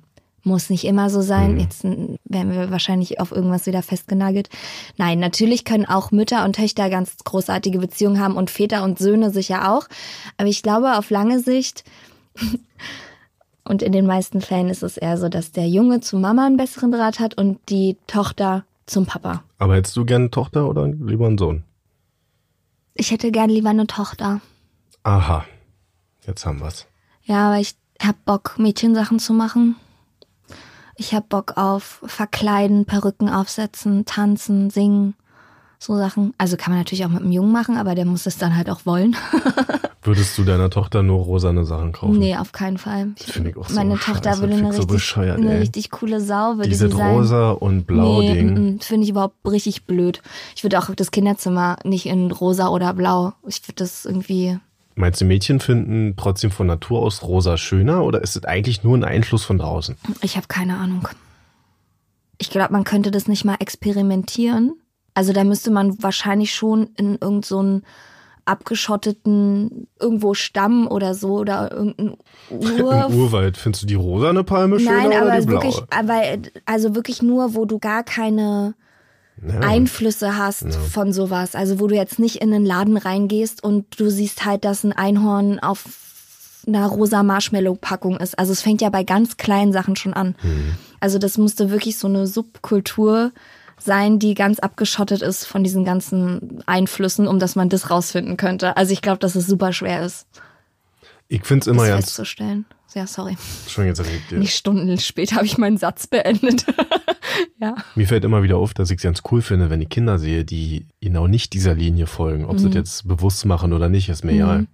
[0.46, 1.54] muss nicht immer so sein.
[1.54, 1.60] Mhm.
[1.60, 4.48] Jetzt werden wir wahrscheinlich auf irgendwas wieder festgenagelt.
[4.96, 9.30] Nein, natürlich können auch Mütter und Töchter ganz großartige Beziehungen haben und Väter und Söhne
[9.30, 9.88] sicher auch.
[10.36, 11.84] Aber ich glaube, auf lange Sicht
[13.64, 16.56] und in den meisten Fällen ist es eher so, dass der Junge zu Mama einen
[16.56, 19.42] besseren Draht hat und die Tochter zum Papa.
[19.58, 21.64] Aber hättest du gern eine Tochter oder lieber einen Sohn?
[22.94, 24.40] Ich hätte gern lieber eine Tochter.
[25.02, 25.44] Aha,
[26.26, 26.86] jetzt haben wir's.
[27.24, 29.76] Ja, aber ich hab Bock, Mädchensachen zu machen.
[30.96, 35.14] Ich hab Bock auf Verkleiden, Perücken aufsetzen, tanzen, singen,
[35.78, 36.32] so Sachen.
[36.38, 38.70] Also kann man natürlich auch mit einem Jungen machen, aber der muss es dann halt
[38.70, 39.14] auch wollen.
[40.02, 42.18] Würdest du deiner Tochter nur rosane Sachen kaufen?
[42.18, 43.08] nee, auf keinen Fall.
[43.16, 44.12] Finde ich auch so Meine scheiße.
[44.12, 45.58] Tochter würde eine so richtig, eine ey.
[45.58, 47.16] richtig coole Sau, würde Diese sie sein.
[47.16, 48.54] rosa und blau nee, Ding.
[48.54, 50.22] mm, mm, finde ich überhaupt richtig blöd.
[50.54, 53.32] Ich würde auch das Kinderzimmer nicht in rosa oder blau.
[53.48, 54.58] Ich würde das irgendwie.
[54.98, 58.96] Meinst du, Mädchen finden trotzdem von Natur aus rosa schöner oder ist es eigentlich nur
[58.96, 59.96] ein Einfluss von draußen?
[60.22, 61.06] Ich habe keine Ahnung.
[62.38, 64.72] Ich glaube, man könnte das nicht mal experimentieren.
[65.12, 67.80] Also da müsste man wahrscheinlich schon in irgendeinen so
[68.46, 72.16] abgeschotteten irgendwo Stamm oder so oder irgendein
[72.50, 75.62] Ur Im Urwald findest du die rosane Palme schöner Nein, oder aber die blaue?
[75.62, 76.22] wirklich, aber
[76.64, 78.74] also wirklich nur, wo du gar keine
[79.42, 79.60] Ja.
[79.60, 81.54] Einflüsse hast von sowas.
[81.54, 84.92] Also wo du jetzt nicht in einen Laden reingehst und du siehst halt, dass ein
[84.92, 85.84] Einhorn auf
[86.66, 88.38] einer rosa Marshmallow-Packung ist.
[88.38, 90.34] Also es fängt ja bei ganz kleinen Sachen schon an.
[91.00, 93.32] Also das musste wirklich so eine Subkultur
[93.78, 98.76] sein, die ganz abgeschottet ist von diesen ganzen Einflüssen, um dass man das rausfinden könnte.
[98.76, 100.26] Also ich glaube, dass es super schwer ist,
[101.28, 102.06] Ich find's das immer ganz.
[102.06, 102.66] festzustellen.
[102.94, 103.36] Ja, sorry.
[103.68, 104.38] Schon jetzt redet ihr.
[104.38, 106.64] Nicht Stunden später habe ich meinen Satz beendet.
[107.60, 107.74] ja.
[107.94, 110.44] Mir fällt immer wieder auf, dass ich es ganz cool finde, wenn ich Kinder sehe,
[110.44, 112.46] die genau nicht dieser Linie folgen.
[112.46, 114.66] Ob sie das jetzt bewusst machen oder nicht, ist mir egal.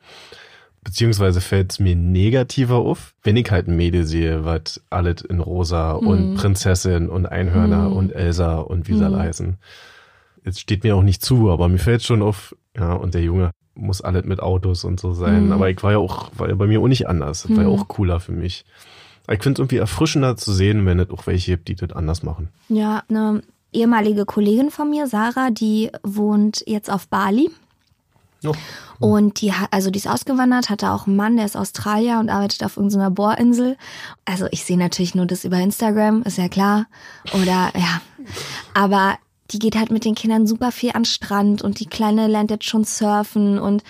[0.85, 5.41] Beziehungsweise fällt es mir negativer auf, wenn ich halt ein Mädel sehe, was alles in
[5.41, 9.59] rosa und Prinzessin und Einhörner und Elsa und wie sie alle heißen.
[10.45, 13.53] Jetzt steht mir auch nicht zu, aber mir fällt schon auf, ja, und der Junge
[13.75, 15.53] muss alles mit Autos und so sein.
[15.53, 17.43] Aber ich war ja auch, war ja bei mir auch nicht anders.
[17.43, 18.65] Das war ja auch cooler für mich.
[19.27, 21.93] Aber ich finde es irgendwie erfrischender zu sehen, wenn es auch welche gibt, die das
[21.93, 22.49] anders machen.
[22.69, 23.43] Ja, eine
[23.73, 27.51] ehemalige Kollegin von mir, Sarah, die wohnt jetzt auf Bali.
[28.43, 28.53] Ja.
[28.99, 32.29] Und die hat, also die ist ausgewandert, hatte auch einen Mann, der ist Australier und
[32.29, 33.77] arbeitet auf irgendeiner Bohrinsel.
[34.25, 36.87] Also ich sehe natürlich nur das über Instagram, ist ja klar.
[37.35, 38.01] Oder ja.
[38.75, 39.17] Aber
[39.53, 42.65] die geht halt mit den Kindern super viel an Strand und die Kleine lernt jetzt
[42.65, 43.83] schon surfen und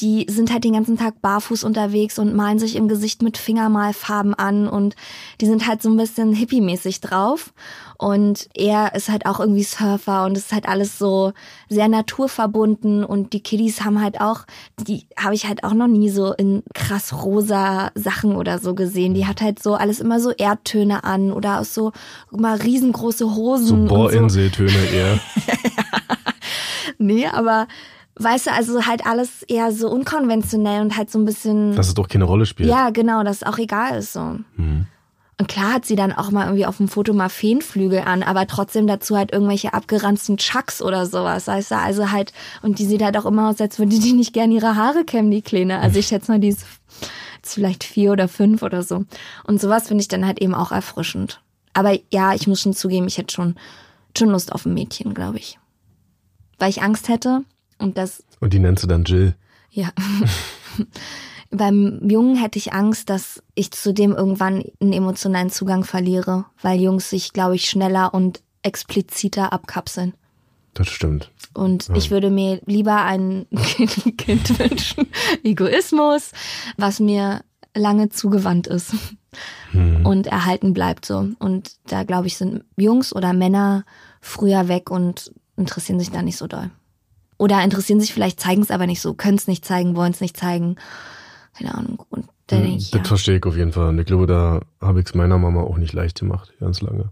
[0.00, 4.34] die sind halt den ganzen Tag barfuß unterwegs und malen sich im Gesicht mit Fingermalfarben
[4.34, 4.94] an und
[5.40, 7.52] die sind halt so ein bisschen hippie-mäßig drauf.
[8.00, 11.32] Und er ist halt auch irgendwie Surfer und es ist halt alles so
[11.68, 14.44] sehr naturverbunden und die Kiddies haben halt auch,
[14.80, 19.14] die habe ich halt auch noch nie so in krass rosa Sachen oder so gesehen.
[19.14, 21.90] Die hat halt so alles immer so Erdtöne an oder auch so
[22.32, 23.66] immer riesengroße Hosen.
[23.66, 23.94] So und so.
[23.94, 25.20] Bohrinseltöne eher.
[26.98, 27.68] Nee, aber
[28.18, 31.74] weißt du, also halt alles eher so unkonventionell und halt so ein bisschen.
[31.76, 32.68] Dass es doch keine Rolle spielt.
[32.68, 34.20] ja, genau, dass es auch egal ist so.
[35.40, 38.48] Und klar hat sie dann auch mal irgendwie auf dem Foto mal Feenflügel an, aber
[38.48, 43.02] trotzdem dazu halt irgendwelche abgeranzten Chucks oder sowas, weißt du, also halt, und die sieht
[43.02, 45.78] halt auch immer aus, als würde die nicht gern ihre Haare kämmen, die Kleine.
[45.78, 46.66] Also ich schätze mal, die ist
[47.48, 49.04] ist vielleicht vier oder fünf oder so.
[49.44, 51.40] Und sowas finde ich dann halt eben auch erfrischend.
[51.72, 53.56] Aber ja, ich muss schon zugeben, ich hätte schon,
[54.16, 55.58] schon Lust auf ein Mädchen, glaube ich.
[56.58, 57.44] Weil ich Angst hätte
[57.78, 59.34] und das Und die nennst du dann Jill.
[59.70, 59.90] ja.
[61.50, 66.78] Beim Jungen hätte ich Angst, dass ich zu dem irgendwann einen emotionalen Zugang verliere, weil
[66.78, 70.12] Jungs sich, glaube ich, schneller und expliziter abkapseln.
[70.74, 71.30] Das stimmt.
[71.54, 75.06] Und ich würde mir lieber ein Kind, kind wünschen,
[75.42, 76.32] Egoismus,
[76.76, 77.42] was mir
[77.74, 78.92] lange zugewandt ist
[79.72, 81.28] und erhalten bleibt so.
[81.38, 83.84] Und da, glaube ich, sind Jungs oder Männer
[84.20, 86.70] früher weg und interessieren sich da nicht so doll.
[87.38, 90.20] Oder interessieren sich vielleicht, zeigen es aber nicht so, können es nicht zeigen, wollen es
[90.20, 90.76] nicht zeigen.
[91.56, 92.04] keine Ahnung.
[92.10, 93.06] Und dann denke ich, Das ja.
[93.06, 93.88] verstehe ich auf jeden Fall.
[93.88, 97.10] Und ich glaube, da habe ich es meiner Mama auch nicht leicht gemacht, ganz lange.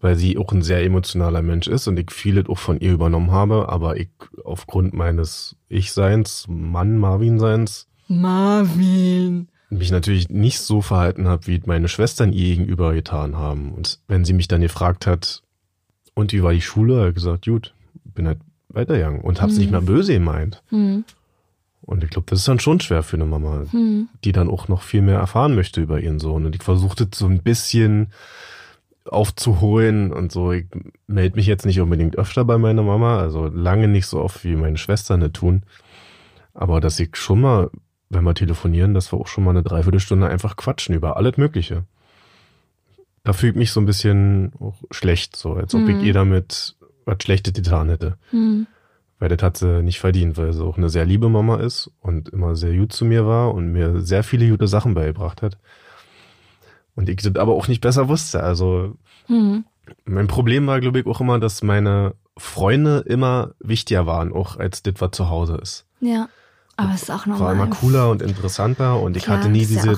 [0.00, 3.32] Weil sie auch ein sehr emotionaler Mensch ist und ich vieles auch von ihr übernommen
[3.32, 4.10] habe, aber ich
[4.44, 9.48] aufgrund meines Ich-Seins, Mann Marvin-Seins, Marvin.
[9.70, 13.72] mich natürlich nicht so verhalten habe, wie meine Schwestern ihr gegenüber getan haben.
[13.72, 15.42] Und wenn sie mich dann gefragt hat,
[16.14, 18.38] und wie war die Schule, habe ich gesagt, gut, bin halt
[18.68, 20.62] weitergegangen und habe es nicht mehr böse gemeint.
[20.70, 21.04] Hm.
[21.82, 24.08] Und ich glaube, das ist dann schon schwer für eine Mama, Hm.
[24.24, 26.44] die dann auch noch viel mehr erfahren möchte über ihren Sohn.
[26.44, 28.08] Und ich versuchte so ein bisschen
[29.04, 30.52] aufzuholen und so.
[30.52, 30.66] Ich
[31.06, 34.56] melde mich jetzt nicht unbedingt öfter bei meiner Mama, also lange nicht so oft wie
[34.56, 35.62] meine Schwestern das tun.
[36.54, 37.70] Aber dass ich schon mal,
[38.10, 41.84] wenn wir telefonieren, dass wir auch schon mal eine Dreiviertelstunde einfach quatschen über alles Mögliche.
[43.22, 45.88] Da fühlt mich so ein bisschen auch schlecht, so als ob Mhm.
[46.00, 46.75] ich ihr damit
[47.06, 48.18] was Schlechtes getan hätte.
[48.30, 48.66] Hm.
[49.18, 52.28] Weil das hat sie nicht verdient, weil sie auch eine sehr liebe Mama ist und
[52.28, 55.56] immer sehr gut zu mir war und mir sehr viele gute Sachen beigebracht hat.
[56.94, 58.42] Und ich das aber auch nicht besser wusste.
[58.42, 58.96] Also
[59.26, 59.64] Hm.
[60.04, 64.82] mein Problem war, glaube ich, auch immer, dass meine Freunde immer wichtiger waren, auch als
[64.82, 65.86] das, was zu Hause ist.
[66.00, 66.28] Ja.
[66.76, 67.46] Aber es ist auch normal.
[67.46, 69.94] War immer cooler und interessanter und ich Klar, hatte nie ist ja.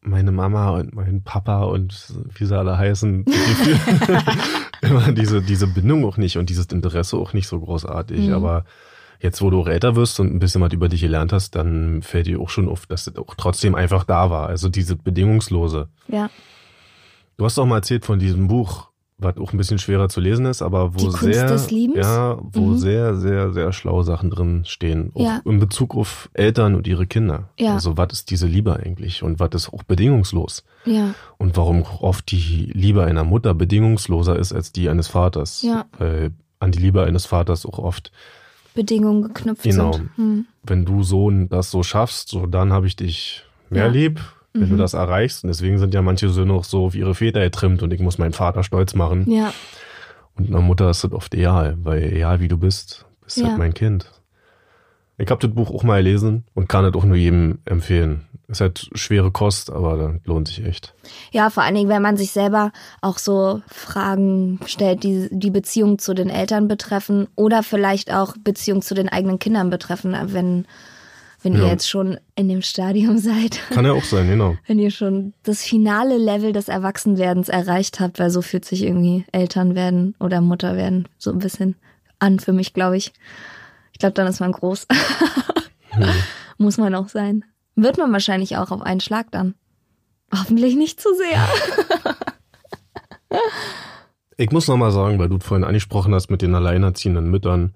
[0.00, 3.32] Meine Mama und mein Papa und wie sie alle heißen, die-
[4.86, 8.28] immer diese, diese Bindung auch nicht und dieses Interesse auch nicht so großartig.
[8.28, 8.32] Mhm.
[8.34, 8.64] Aber
[9.20, 12.02] jetzt, wo du auch älter wirst und ein bisschen was über dich gelernt hast, dann
[12.02, 14.48] fällt dir auch schon auf, dass das auch trotzdem einfach da war.
[14.48, 15.88] Also diese bedingungslose.
[16.08, 16.30] Ja.
[17.36, 18.87] Du hast auch mal erzählt von diesem Buch,
[19.20, 21.56] was auch ein bisschen schwerer zu lesen ist, aber wo sehr,
[21.96, 22.78] ja, wo Mhm.
[22.78, 25.10] sehr, sehr, sehr schlaue Sachen drin stehen.
[25.14, 25.40] Auch Ja.
[25.44, 27.48] in Bezug auf Eltern und ihre Kinder.
[27.58, 27.74] Ja.
[27.74, 30.62] Also was ist diese Liebe eigentlich und was ist auch bedingungslos?
[30.84, 31.14] Ja.
[31.36, 35.62] Und warum oft die Liebe einer Mutter bedingungsloser ist als die eines Vaters.
[35.62, 35.86] Ja.
[35.98, 38.12] Weil an die Liebe eines Vaters auch oft,
[38.74, 39.92] Bedingungen geknüpft Genau.
[39.92, 40.10] sind.
[40.16, 40.46] Hm.
[40.62, 43.90] wenn du Sohn das so schaffst, so dann habe ich dich mehr Ja.
[43.90, 44.20] lieb,
[44.54, 44.70] wenn Mhm.
[44.70, 45.44] du das erreichst.
[45.44, 48.18] Und deswegen sind ja manche Söhne auch so auf ihre Väter getrimmt und ich muss
[48.18, 49.30] meinen Vater stolz machen.
[49.30, 49.52] Ja.
[50.34, 53.48] Und einer Mutter ist das oft egal, weil egal wie du bist, bist Ja.
[53.48, 54.10] halt mein Kind.
[55.20, 58.24] Ich habe das Buch auch mal gelesen und kann es auch nur jedem empfehlen.
[58.46, 60.94] Ist halt schwere Kost, aber das lohnt sich echt.
[61.32, 62.70] Ja, vor allen Dingen, wenn man sich selber
[63.02, 68.80] auch so Fragen stellt, die die Beziehung zu den Eltern betreffen oder vielleicht auch Beziehung
[68.80, 70.66] zu den eigenen Kindern betreffen, wenn,
[71.42, 71.68] wenn ihr Ja.
[71.68, 73.60] jetzt schon in dem Stadium seid.
[73.70, 74.56] Kann ja auch sein, genau.
[74.66, 79.24] Wenn ihr schon das finale Level des Erwachsenwerdens erreicht habt, weil so fühlt sich irgendwie
[79.32, 81.76] Eltern werden oder Mutter werden so ein bisschen
[82.18, 83.12] an für mich, glaube ich.
[83.92, 84.86] Ich glaube, dann ist man groß.
[86.58, 87.44] Muss man auch sein.
[87.76, 89.54] Wird man wahrscheinlich auch auf einen Schlag dann.
[90.34, 91.48] Hoffentlich nicht zu sehr.
[94.36, 97.74] Ich muss nochmal sagen, weil du vorhin angesprochen hast mit den alleinerziehenden Müttern,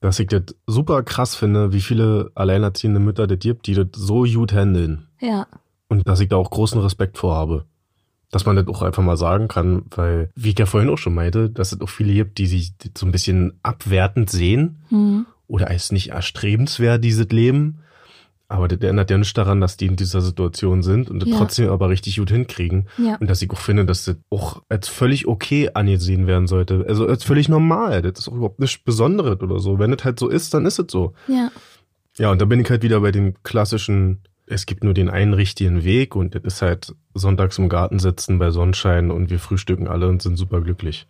[0.00, 4.24] dass ich das super krass finde, wie viele alleinerziehende Mütter das gibt, die das so
[4.24, 5.06] gut handeln.
[5.20, 5.46] Ja.
[5.88, 7.64] Und dass ich da auch großen Respekt vor habe.
[8.30, 11.14] Dass man das auch einfach mal sagen kann, weil, wie ich ja vorhin auch schon
[11.14, 15.26] meinte, dass es auch viele gibt, die sich so ein bisschen abwertend sehen Hm.
[15.46, 17.78] oder als nicht erstrebenswert, dieses Leben.
[18.48, 21.36] Aber das ändert ja nicht daran, dass die in dieser Situation sind und das Ja.
[21.36, 22.88] trotzdem aber richtig gut hinkriegen.
[22.96, 23.16] Ja.
[23.16, 26.84] Und dass ich auch finde, dass das auch als völlig okay angesehen werden sollte.
[26.88, 28.02] Also als völlig normal.
[28.02, 29.78] Das ist auch überhaupt nichts Besonderes oder so.
[29.80, 31.12] Wenn es halt so ist, dann ist es so.
[31.26, 31.50] Ja.
[32.18, 35.34] Ja, und da bin ich halt wieder bei dem klassischen, es gibt nur den einen
[35.34, 39.88] richtigen Weg und das ist halt sonntags im Garten sitzen bei Sonnenschein und wir frühstücken
[39.88, 41.06] alle und sind super glücklich.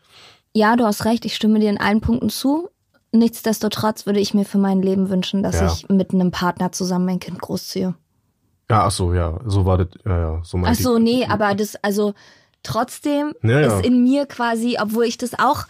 [0.55, 2.70] Ja, du hast recht, ich stimme dir in allen Punkten zu.
[3.16, 5.66] Nichtsdestotrotz würde ich mir für mein Leben wünschen, dass Ja.
[5.66, 7.94] ich mit einem Partner zusammen mein Kind großziehe.
[8.70, 11.54] Ja, ach so, ja, so war das, ja, ja, so Ach meinte so, nee, aber
[11.54, 12.14] das, also
[12.62, 13.78] trotzdem Ja, ja.
[13.78, 15.66] ist in mir quasi, obwohl ich das auch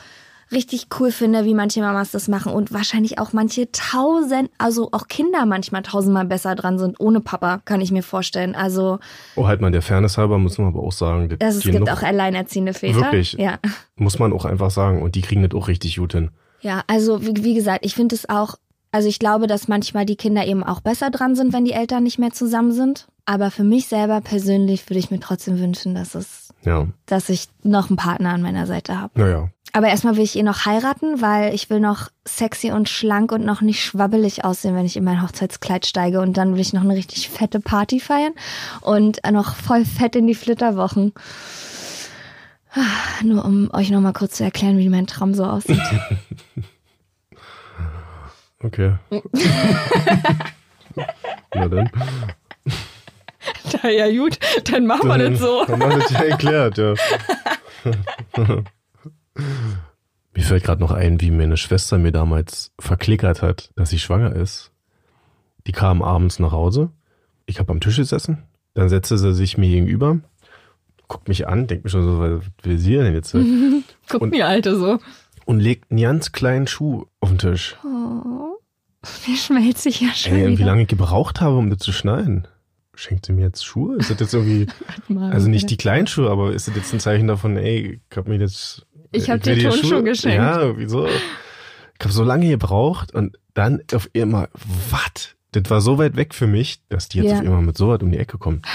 [0.53, 5.09] richtig cool finde, wie manche Mamas das machen und wahrscheinlich auch manche tausend, also auch
[5.09, 8.55] Kinder manchmal tausendmal besser dran sind ohne Papa, kann ich mir vorstellen.
[8.55, 8.99] Also
[9.34, 11.90] Oh, halt mal der Fairness halber muss man aber auch sagen, das also es gibt
[11.90, 12.94] auch alleinerziehende Väter.
[13.01, 13.32] Wirklich?
[13.32, 13.59] Ja.
[13.97, 16.30] muss man auch einfach sagen und die kriegen das auch richtig gut hin.
[16.61, 18.57] Ja, also wie, wie gesagt, ich finde es auch,
[18.92, 22.02] also ich glaube, dass manchmal die Kinder eben auch besser dran sind, wenn die Eltern
[22.02, 23.07] nicht mehr zusammen sind.
[23.24, 27.48] Aber für mich selber persönlich würde ich mir trotzdem wünschen, dass es, Ja, dass ich
[27.62, 29.20] noch einen Partner an meiner Seite habe.
[29.20, 29.48] naja.
[29.72, 33.44] Aber erstmal will ich ihn noch heiraten, weil ich will noch sexy und schlank und
[33.44, 36.20] noch nicht schwabbelig aussehen, wenn ich in mein Hochzeitskleid steige.
[36.22, 38.32] Und dann will ich noch eine richtig fette Party feiern
[38.80, 41.12] und noch voll fett in die Flitterwochen.
[42.77, 45.81] Ah, Nur um euch noch mal kurz zu erklären, wie mein Traum so aussieht.
[48.62, 48.95] Okay.
[51.55, 51.91] Na dann.
[53.83, 56.95] Na ja, gut, dann machen Dann haben wir das ja erklärt, ja.
[60.35, 64.35] mir fällt gerade noch ein, wie meine Schwester mir damals verklickert hat, dass sie schwanger
[64.35, 64.72] ist.
[65.66, 66.91] Die kam abends nach Hause
[67.47, 68.43] ich habe am Tisch gesessen,
[68.74, 70.18] dann setzte sie sich mir gegenüber,
[71.09, 73.32] guckt mich an, denkt mir schon so, was will sie denn jetzt?
[74.09, 74.98] Guck Und- mir, Alte, so.
[75.44, 77.76] Und legt einen ganz kleinen Schuh auf den Tisch.
[77.84, 78.59] Oh,
[79.28, 80.66] mir schmelzt ich ja schon Ey, wie wieder.
[80.66, 82.48] lange ich gebraucht habe, um das zu schneiden.
[82.96, 83.96] Schenkt sie mir jetzt Schuhe?
[83.96, 84.66] Ist das jetzt irgendwie,
[85.09, 88.16] Mal also nicht die kleinen Schuhe, aber ist das jetzt ein Zeichen davon, ey, ich
[88.16, 88.84] hab mir jetzt...
[89.12, 90.36] Ich hab dir Schuhe- Turnschuhe geschenkt.
[90.38, 91.07] Ja, wieso?
[91.07, 94.48] Ich habe so lange gebraucht und dann auf einmal,
[94.90, 95.36] was?
[95.52, 97.38] Das war so weit weg für mich, dass die jetzt Ja.
[97.38, 98.66] auf einmal mit so was um die Ecke kommt.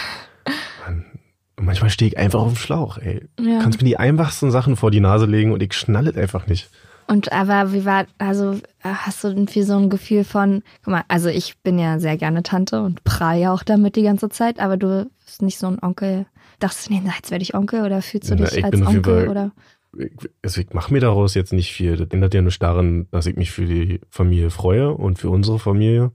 [1.61, 3.21] Und manchmal stehe ich einfach auf dem Schlauch, ey.
[3.39, 3.59] Ja.
[3.61, 6.71] Kannst mir die einfachsten Sachen vor die Nase legen und ich schnalle es einfach nicht.
[7.05, 11.03] Und aber wie war, also hast du denn viel so ein Gefühl von, guck mal,
[11.07, 14.59] also ich bin ja sehr gerne Tante und prall ja auch damit die ganze Zeit,
[14.59, 16.25] aber du bist nicht so ein Onkel.
[16.57, 19.27] Dachtest du, nee, jetzt werde ich Onkel oder fühlst du Na, dich ich als Onkel
[19.27, 19.51] oder?
[19.99, 20.09] Ich,
[20.41, 21.95] also ich mache mir daraus jetzt nicht viel.
[21.95, 25.59] Das ändert ja nur daran, dass ich mich für die Familie freue und für unsere
[25.59, 26.11] Familie.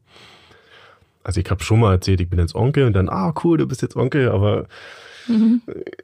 [1.22, 3.68] Also ich habe schon mal erzählt, ich bin jetzt Onkel und dann, ah cool, du
[3.68, 4.66] bist jetzt Onkel, aber
[5.28, 5.62] Mhm.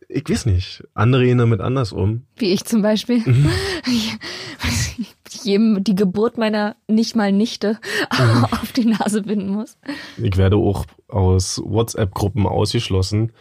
[0.09, 0.83] ich weiß nicht.
[0.95, 2.23] Andere gehen damit anders um.
[2.37, 3.19] Wie ich zum Beispiel.
[3.25, 3.51] Mhm.
[5.45, 7.79] Jedem die Geburt meiner nicht mal Nichte
[8.19, 8.45] Mhm.
[8.45, 9.79] auf die Nase binden muss.
[10.23, 13.33] Ich werde auch aus WhatsApp-Gruppen ausgeschlossen,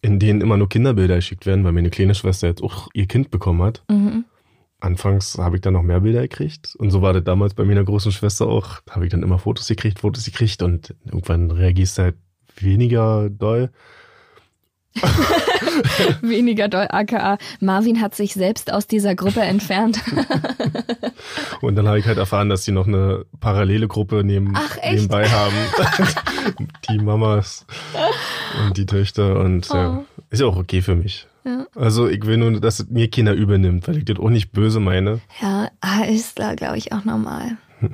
[0.00, 3.30] in denen immer nur Kinderbilder geschickt werden, weil meine kleine Schwester jetzt auch ihr Kind
[3.30, 3.82] bekommen hat.
[3.90, 4.24] Mhm.
[4.80, 7.84] Anfangs habe ich dann noch mehr Bilder gekriegt und so war das damals bei meiner
[7.84, 8.80] großen Schwester auch.
[8.86, 12.16] Da habe ich dann immer Fotos gekriegt, Fotos gekriegt und irgendwann reagierst du halt
[12.56, 13.70] weniger doll.
[16.22, 20.00] Weniger doll, aka Marvin hat sich selbst aus dieser Gruppe entfernt.
[21.60, 25.28] Und dann habe ich halt erfahren, dass sie noch eine parallele Gruppe neben, Ach, nebenbei
[25.28, 25.54] haben.
[26.88, 27.66] die Mamas
[28.66, 30.04] und die Töchter und ja, Oh.
[30.30, 31.26] ist ja auch okay für mich.
[31.44, 31.66] Ja.
[31.74, 34.80] Also ich will nur, dass es mir Kinder übernimmt, weil ich das auch nicht böse
[34.80, 35.20] meine.
[35.42, 35.68] Ja,
[36.08, 37.56] ist da, glaube ich, auch normal.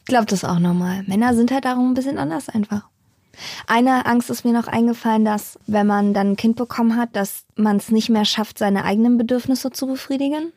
[0.00, 1.02] Ich glaube, das ist auch normal.
[1.06, 2.88] Männer sind halt darum ein bisschen anders einfach.
[3.66, 7.44] Eine Angst ist mir noch eingefallen, dass wenn man dann ein Kind bekommen hat, dass
[7.56, 10.52] man es nicht mehr schafft, seine eigenen Bedürfnisse zu befriedigen.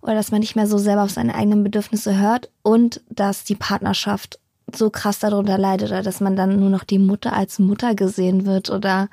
[0.00, 3.54] Oder dass man nicht mehr so selber auf seine eigenen Bedürfnisse hört und dass die
[3.54, 4.38] Partnerschaft
[4.72, 8.44] so krass darunter leidet oder dass man dann nur noch die Mutter als Mutter gesehen
[8.44, 9.08] wird oder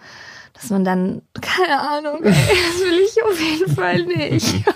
[0.54, 4.64] dass man dann, keine Ahnung, ey, das will ich auf jeden Fall nicht.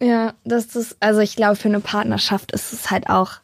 [0.00, 3.36] Ja, das ist, also ich glaube, für eine Partnerschaft ist es halt auch,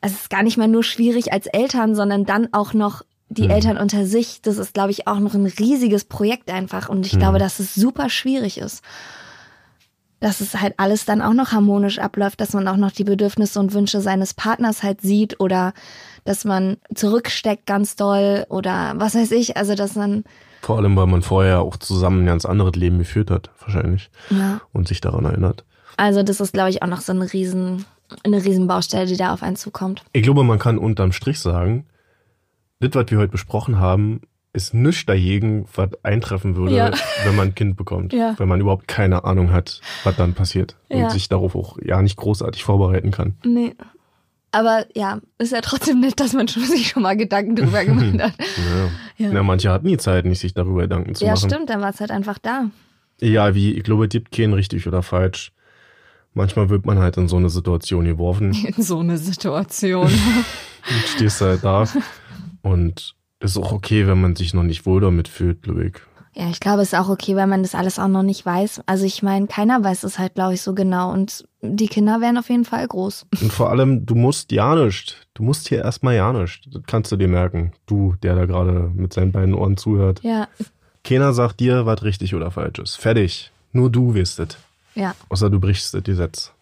[0.00, 3.50] es ist gar nicht mehr nur schwierig als Eltern, sondern dann auch noch die Mhm.
[3.50, 4.40] Eltern unter sich.
[4.42, 6.88] Das ist, glaube ich, auch noch ein riesiges Projekt einfach.
[6.88, 7.18] Und ich Mhm.
[7.18, 8.82] glaube, dass es super schwierig ist.
[10.20, 13.60] Dass es halt alles dann auch noch harmonisch abläuft, dass man auch noch die Bedürfnisse
[13.60, 15.74] und Wünsche seines Partners halt sieht oder
[16.24, 19.56] dass man zurücksteckt ganz doll oder was weiß ich.
[19.56, 20.24] Also, dass man,
[20.62, 24.10] Vor allem, weil man vorher auch zusammen ein ganz anderes Leben geführt hat, wahrscheinlich.
[24.30, 24.60] ja.
[24.72, 25.64] Und sich daran erinnert.
[25.96, 27.84] Also, das ist, glaube ich, auch noch so eine riesen,
[28.24, 30.04] eine riesen Baustelle, die da auf einen zukommt.
[30.12, 31.86] Ich glaube, man kann unterm Strich sagen,
[32.80, 34.20] das, was wir heute besprochen haben,
[34.52, 36.90] ist nichts dagegen, was eintreffen würde, Ja.
[37.24, 38.12] wenn man ein Kind bekommt.
[38.12, 38.34] Ja.
[38.38, 40.76] Wenn man überhaupt keine Ahnung hat, was dann passiert.
[40.88, 41.04] Ja.
[41.04, 43.34] Und sich darauf auch ja nicht großartig vorbereiten kann.
[43.44, 43.74] Nee.
[44.50, 48.18] Aber ja, ist ja trotzdem nett, dass man schon, sich schon mal Gedanken drüber gemacht
[48.20, 48.32] hat.
[49.18, 49.26] Ja.
[49.28, 49.32] Ja.
[49.32, 49.42] Ja.
[49.42, 51.50] manche hatten nie Zeit, nicht sich darüber Gedanken zu Ja, machen.
[51.50, 52.70] stimmt, dann war es halt einfach da.
[53.20, 55.52] Egal wie, ich glaube, es gibt keinen richtig oder falsch.
[56.38, 58.52] Manchmal wird man halt in so eine Situation geworfen.
[58.76, 60.04] In so eine Situation.
[60.88, 61.84] und stehst halt da.
[62.62, 65.94] Und es ist auch okay, wenn man sich noch nicht wohl damit fühlt, ich.
[66.34, 68.82] Ja, ich glaube, es ist auch okay, weil man das alles auch noch nicht weiß.
[68.86, 71.12] Also ich meine, keiner weiß es halt, glaube ich, so genau.
[71.12, 73.26] Und die Kinder werden auf jeden Fall groß.
[73.42, 75.26] Und vor allem, du musst ja nicht.
[75.34, 76.72] Du musst hier erstmal ja nicht.
[76.72, 77.72] Das kannst du dir merken.
[77.86, 80.20] Du, der da gerade mit seinen beiden Ohren zuhört.
[80.22, 80.46] Ja,
[81.02, 82.94] Keiner sagt dir, was richtig oder falsch ist.
[82.94, 83.50] Fertig.
[83.72, 84.56] Nur du wirst es.
[84.98, 85.14] Ja.
[85.28, 86.52] Außer du brichst das Gesetz.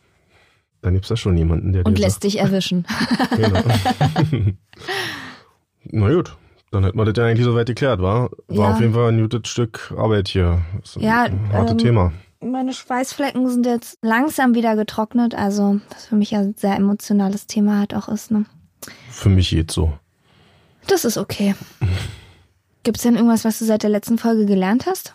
[0.82, 2.86] Dann gibt's da schon jemanden, der Und lässt dich erwischen.
[2.88, 3.30] sagt.
[3.36, 3.62] Genau.
[5.84, 6.36] Na gut.
[6.72, 8.30] Dann hätten wir das ja eigentlich soweit geklärt, war?
[8.48, 8.72] War Ja.
[8.74, 10.62] auf jeden Fall ein gutes Stück Arbeit hier.
[10.80, 12.12] Das ist Ja, ein hartes ähm, Thema.
[12.40, 15.34] Meine Schweißflecken sind jetzt langsam wieder getrocknet.
[15.34, 18.30] Also, was für mich ja ein sehr emotionales Thema halt auch ist.
[18.30, 18.44] Ne?
[19.10, 19.92] Für mich geht's so.
[20.86, 21.54] Das ist okay.
[22.82, 25.14] Gibt's denn irgendwas, was du seit der letzten Folge gelernt hast?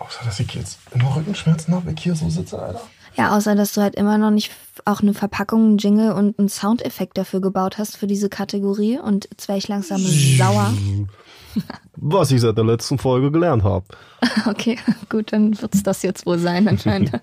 [0.00, 2.80] Außer, dass ich jetzt immer Rückenschmerzen habe, wenn ich hier so sitze, Alter.
[3.16, 4.50] Ja, außer dass du halt immer noch nicht
[4.84, 8.98] auch eine Verpackung, einen Jingle und einen Soundeffekt dafür gebaut hast für diese Kategorie.
[8.98, 10.72] Und jetzt wäre ich langsam sauer.
[11.96, 13.84] Was ich seit der letzten Folge gelernt habe.
[14.46, 14.78] Okay,
[15.08, 17.12] gut, dann wird's das jetzt wohl sein anscheinend.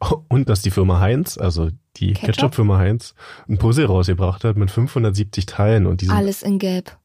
[0.28, 2.26] Und dass die Firma Heinz, also die Ketchup?
[2.34, 3.14] Ketchup-Firma Heinz,
[3.48, 6.98] ein Puzzle rausgebracht hat mit 570 Teilen und die sind, Alles in Gelb.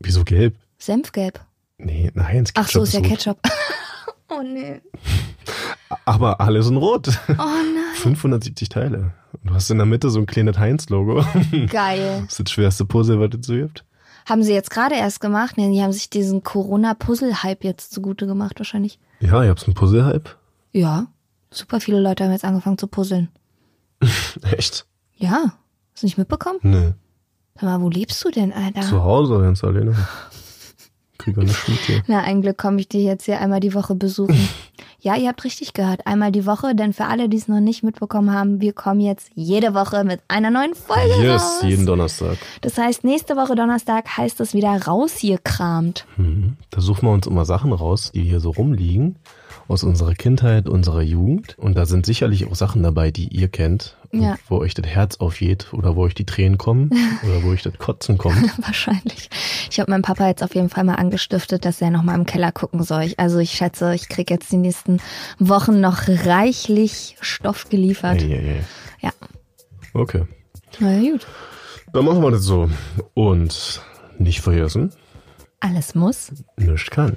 [0.00, 0.56] wieso gelb?
[0.78, 1.40] Senfgelb.
[1.78, 3.08] Nee, ein Heinz Ach so, ist ja rot.
[3.08, 3.38] Ketchup.
[4.28, 4.80] oh nee.
[6.04, 7.08] Aber alles in rot.
[7.28, 7.94] Oh nein.
[7.94, 9.12] 570 Teile.
[9.32, 11.24] Und du hast in der Mitte so ein kleines Heinz-Logo.
[11.68, 12.22] Geil.
[12.24, 13.84] Das ist das schwerste Puzzle, was es so gibt.
[14.28, 15.56] Haben sie jetzt gerade erst gemacht?
[15.56, 18.98] Nee, die haben sich diesen Corona-Puzzle-Hype jetzt zugute gemacht wahrscheinlich.
[19.20, 20.36] Ja, ihr habt einen Puzzle-Hype?
[20.72, 21.06] Ja.
[21.50, 23.28] Super viele Leute haben jetzt angefangen zu puzzeln.
[24.42, 24.86] Echt?
[25.16, 25.54] Ja.
[25.92, 26.58] Hast du nicht mitbekommen?
[26.62, 26.94] Nee.
[27.54, 28.80] Sag mal, wo lebst du denn, Alter?
[28.80, 29.94] Zu Hause ganz alleine.
[31.22, 32.02] Krieg auch nicht mit hier.
[32.06, 34.48] Na, ein Glück komme ich dir jetzt hier einmal die Woche besuchen.
[35.00, 36.06] ja, ihr habt richtig gehört.
[36.06, 39.30] Einmal die Woche, denn für alle, die es noch nicht mitbekommen haben, wir kommen jetzt
[39.34, 41.62] jede Woche mit einer neuen Folge Yes, raus.
[41.62, 42.38] jeden Donnerstag.
[42.60, 46.06] Das heißt, nächste Woche Donnerstag heißt es wieder rausgekramt.
[46.16, 46.56] Mhm.
[46.70, 49.16] Da suchen wir uns immer Sachen raus, die hier so rumliegen.
[49.72, 51.56] Aus unserer Kindheit, unserer Jugend.
[51.58, 53.96] Und da sind sicherlich auch Sachen dabei, die ihr kennt.
[54.12, 54.36] Ja.
[54.50, 56.90] Wo euch das Herz aufgeht oder wo euch die Tränen kommen
[57.22, 58.36] oder wo euch das Kotzen kommt.
[58.66, 59.30] Wahrscheinlich.
[59.70, 62.26] Ich habe meinem Papa jetzt auf jeden Fall mal angestiftet, dass er noch mal im
[62.26, 63.04] Keller gucken soll.
[63.04, 65.00] Ich- Also ich schätze, ich krieg jetzt die nächsten
[65.38, 68.20] Wochen noch reichlich Stoff geliefert.
[68.20, 68.64] Ei, ei, ei.
[69.00, 69.10] Ja.
[69.94, 70.24] Okay.
[70.80, 71.26] Na ja, gut.
[71.94, 72.68] Dann machen wir das so.
[73.14, 73.80] Und
[74.18, 74.92] nicht vergessen,
[75.60, 76.30] Alles muss.
[76.58, 77.16] nichts kann.